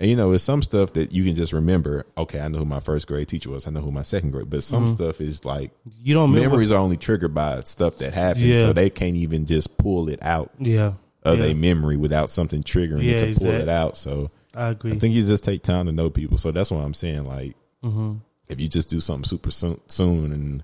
[0.00, 2.06] and you know, it's some stuff that you can just remember.
[2.16, 3.66] Okay, I know who my first grade teacher was.
[3.66, 4.48] I know who my second grade.
[4.48, 5.72] But some stuff is like
[6.02, 6.50] You don't remember?
[6.50, 8.60] memories are only triggered by stuff that happened, Yeah.
[8.62, 12.62] so they can't even just pull it out Yeah, of yeah, their memory without something
[12.62, 13.98] triggering Yeah, it to pull exact- it out.
[13.98, 14.92] So I agree.
[14.92, 16.38] I think you just take time to know people.
[16.38, 17.24] So that's what I'm saying.
[17.24, 18.16] Like hmm
[18.48, 20.62] if you just do something super soon, soon and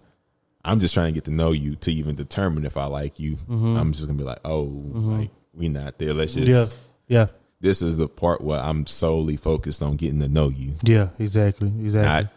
[0.64, 3.36] I'm just trying to get to know you to even determine if I like you,
[3.36, 3.76] mm-hmm.
[3.76, 5.18] I'm just gonna be like, oh, mm-hmm.
[5.18, 6.14] like we not there.
[6.14, 6.78] Let's just.
[7.08, 7.26] Yeah, yeah,
[7.60, 11.08] This is the part where I'm solely focused on getting to know you, yeah.
[11.18, 12.08] Exactly, exactly.
[12.08, 12.32] not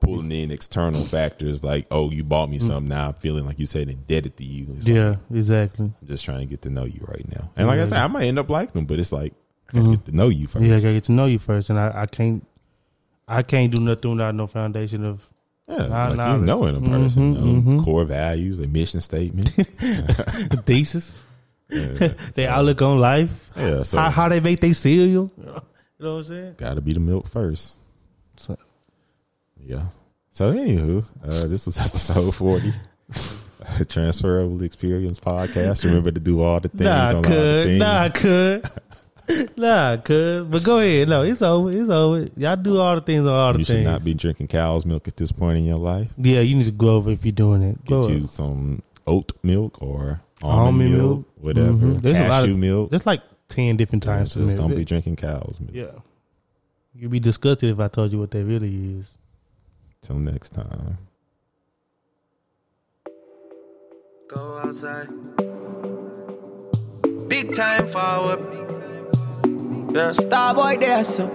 [0.00, 2.62] pulling in external factors like, oh, you bought me mm.
[2.62, 2.88] something.
[2.88, 4.66] Now I'm feeling like you said indebted to you.
[4.70, 5.92] It's like, yeah, exactly.
[6.00, 7.50] I'm just trying to get to know you right now.
[7.54, 9.34] And like I said, I might end up liking them, but it's like
[9.72, 10.64] I gotta get to know you first.
[10.64, 12.46] Yeah, I gotta get to know you first, and I, I can't,
[13.28, 15.28] I can't do nothing without no foundation of
[15.68, 17.84] Yeah, like you knowing a person, Mhm, know mhm.
[17.84, 19.50] core values, a mission statement.
[20.66, 21.24] thesis,
[21.70, 25.30] yeah, their outlook on life, yeah, so how how they make they cereal.
[25.38, 26.54] You know what I'm saying?
[26.56, 27.78] gotta be the milk first.
[28.36, 28.56] So,
[29.62, 29.86] Yeah.
[30.32, 32.72] So anywho, uh, this was episode forty.
[33.88, 35.84] Transferable experience podcast.
[35.84, 37.78] Remember to do all the things nah, on all the could, things.
[37.78, 38.70] nah, could,
[39.56, 40.42] nah, cuz.
[40.44, 41.08] But go ahead.
[41.08, 41.70] No, it's over.
[41.72, 42.28] It's over.
[42.36, 43.68] Y'all do all the things on all the things.
[43.70, 46.08] you should not be drinking cow's milk at this point in your life.
[46.18, 47.76] yeah, you need to go over if you're doing it.
[47.84, 51.24] Get Go you some oat milk or almond, Almond milk, milk.
[51.40, 51.72] whatever.
[51.72, 52.00] Mhm.
[52.00, 52.90] There's a lot Cashew of- milk.
[52.90, 54.32] There's like ten different Yeah, times.
[54.34, 55.72] to just don't be drinking cow's milk.
[55.74, 56.00] Yeah,
[56.94, 59.16] you'd be disgusted if I told you what that really is.
[60.02, 60.96] Till next time.
[64.28, 65.08] Go outside.
[67.28, 68.40] Big time forward.
[69.92, 70.10] Yeah.
[70.12, 71.26] Starboy there, so.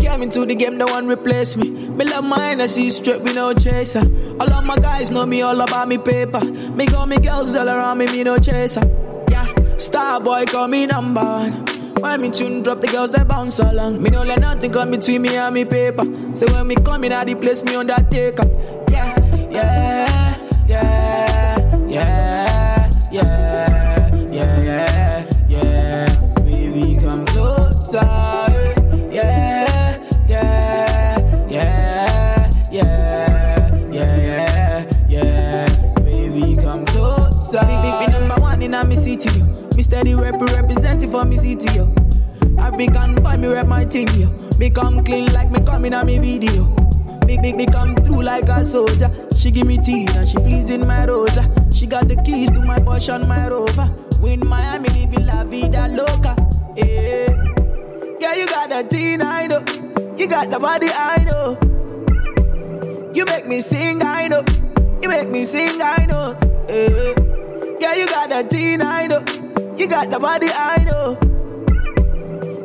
[0.00, 1.70] Came into the game, no one replace me.
[1.70, 4.00] Me love my energy straight, we no chaser.
[4.40, 6.40] All of my guys know me all about me paper.
[6.40, 8.80] Me got me girls all around me, me no chaser.
[9.30, 11.52] Yeah, Starboy call me number one.
[12.00, 14.00] When me tune drop, the girls they bounce along.
[14.02, 16.04] Me no let nothing come between me and me paper.
[16.32, 18.46] So when me come in, I the place me undertaker.
[18.88, 20.07] Yeah, yeah,
[39.88, 41.92] steady rep representing for me city, yo.
[42.58, 44.28] African boy, me rep my thing, yo.
[44.58, 46.64] Me come clean like me coming on me video.
[47.26, 49.10] Big, big, me come through like a soldier.
[49.34, 51.42] She give me tea and she pleasing my rosa.
[51.72, 53.88] She got the keys to my Porsche and my Rover.
[54.20, 56.36] We in Miami, living la vida loca.
[56.76, 57.32] Yeah.
[58.20, 59.64] Yeah, you got the teen, I know.
[60.18, 61.56] You got the body, I know.
[63.14, 64.44] You make me sing, I know.
[65.02, 66.36] You make me sing, I know.
[66.68, 67.14] Yeah,
[67.80, 69.47] yeah you got the teen, I know.
[69.78, 71.16] You got the body, I know.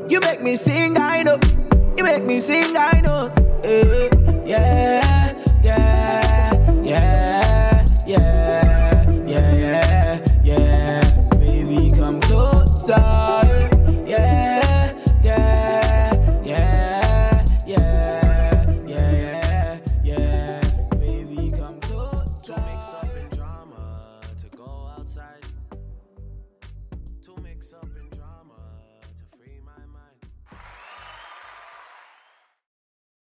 [0.09, 1.39] You make me sing, I know.
[1.95, 3.31] You make me sing, I know.
[3.63, 4.09] Eh,
[4.45, 5.22] yeah, yeah.